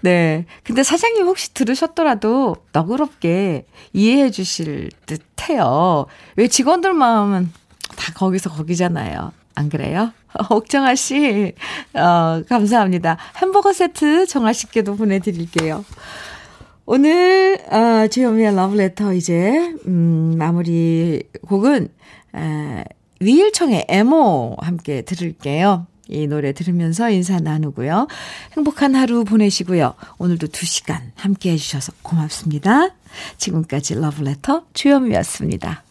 네. 0.00 0.46
근데 0.62 0.82
사장님 0.82 1.26
혹시 1.26 1.52
들으셨더라도 1.54 2.56
너그럽게 2.72 3.66
이해해 3.92 4.30
주실 4.30 4.90
듯 5.06 5.22
해요. 5.48 6.06
왜 6.36 6.48
직원들 6.48 6.92
마음은 6.92 7.52
다 7.96 8.12
거기서 8.14 8.50
거기잖아요. 8.50 9.32
안 9.54 9.68
그래요? 9.68 10.12
옥정아 10.50 10.94
씨, 10.94 11.52
어, 11.94 12.42
감사합니다. 12.48 13.16
햄버거 13.38 13.72
세트 13.72 14.26
정아 14.26 14.52
씨께도 14.52 14.96
보내드릴게요. 14.96 15.84
오늘, 16.86 17.58
어, 17.70 18.06
주현미의 18.08 18.54
러브레터 18.54 19.14
이제, 19.14 19.74
음, 19.86 20.36
마무리 20.38 21.22
곡은, 21.46 21.88
에, 22.36 22.84
위일청의 23.20 23.86
에모 23.88 24.56
함께 24.60 25.02
들을게요. 25.02 25.86
이 26.08 26.26
노래 26.26 26.52
들으면서 26.52 27.10
인사 27.10 27.38
나누고요. 27.38 28.08
행복한 28.56 28.94
하루 28.94 29.24
보내시고요. 29.24 29.94
오늘도 30.18 30.48
2시간 30.48 31.00
함께 31.16 31.52
해주셔서 31.52 31.92
고맙습니다. 32.02 32.88
지금까지 33.36 33.94
러브레터 33.94 34.64
주현미였습니다. 34.72 35.87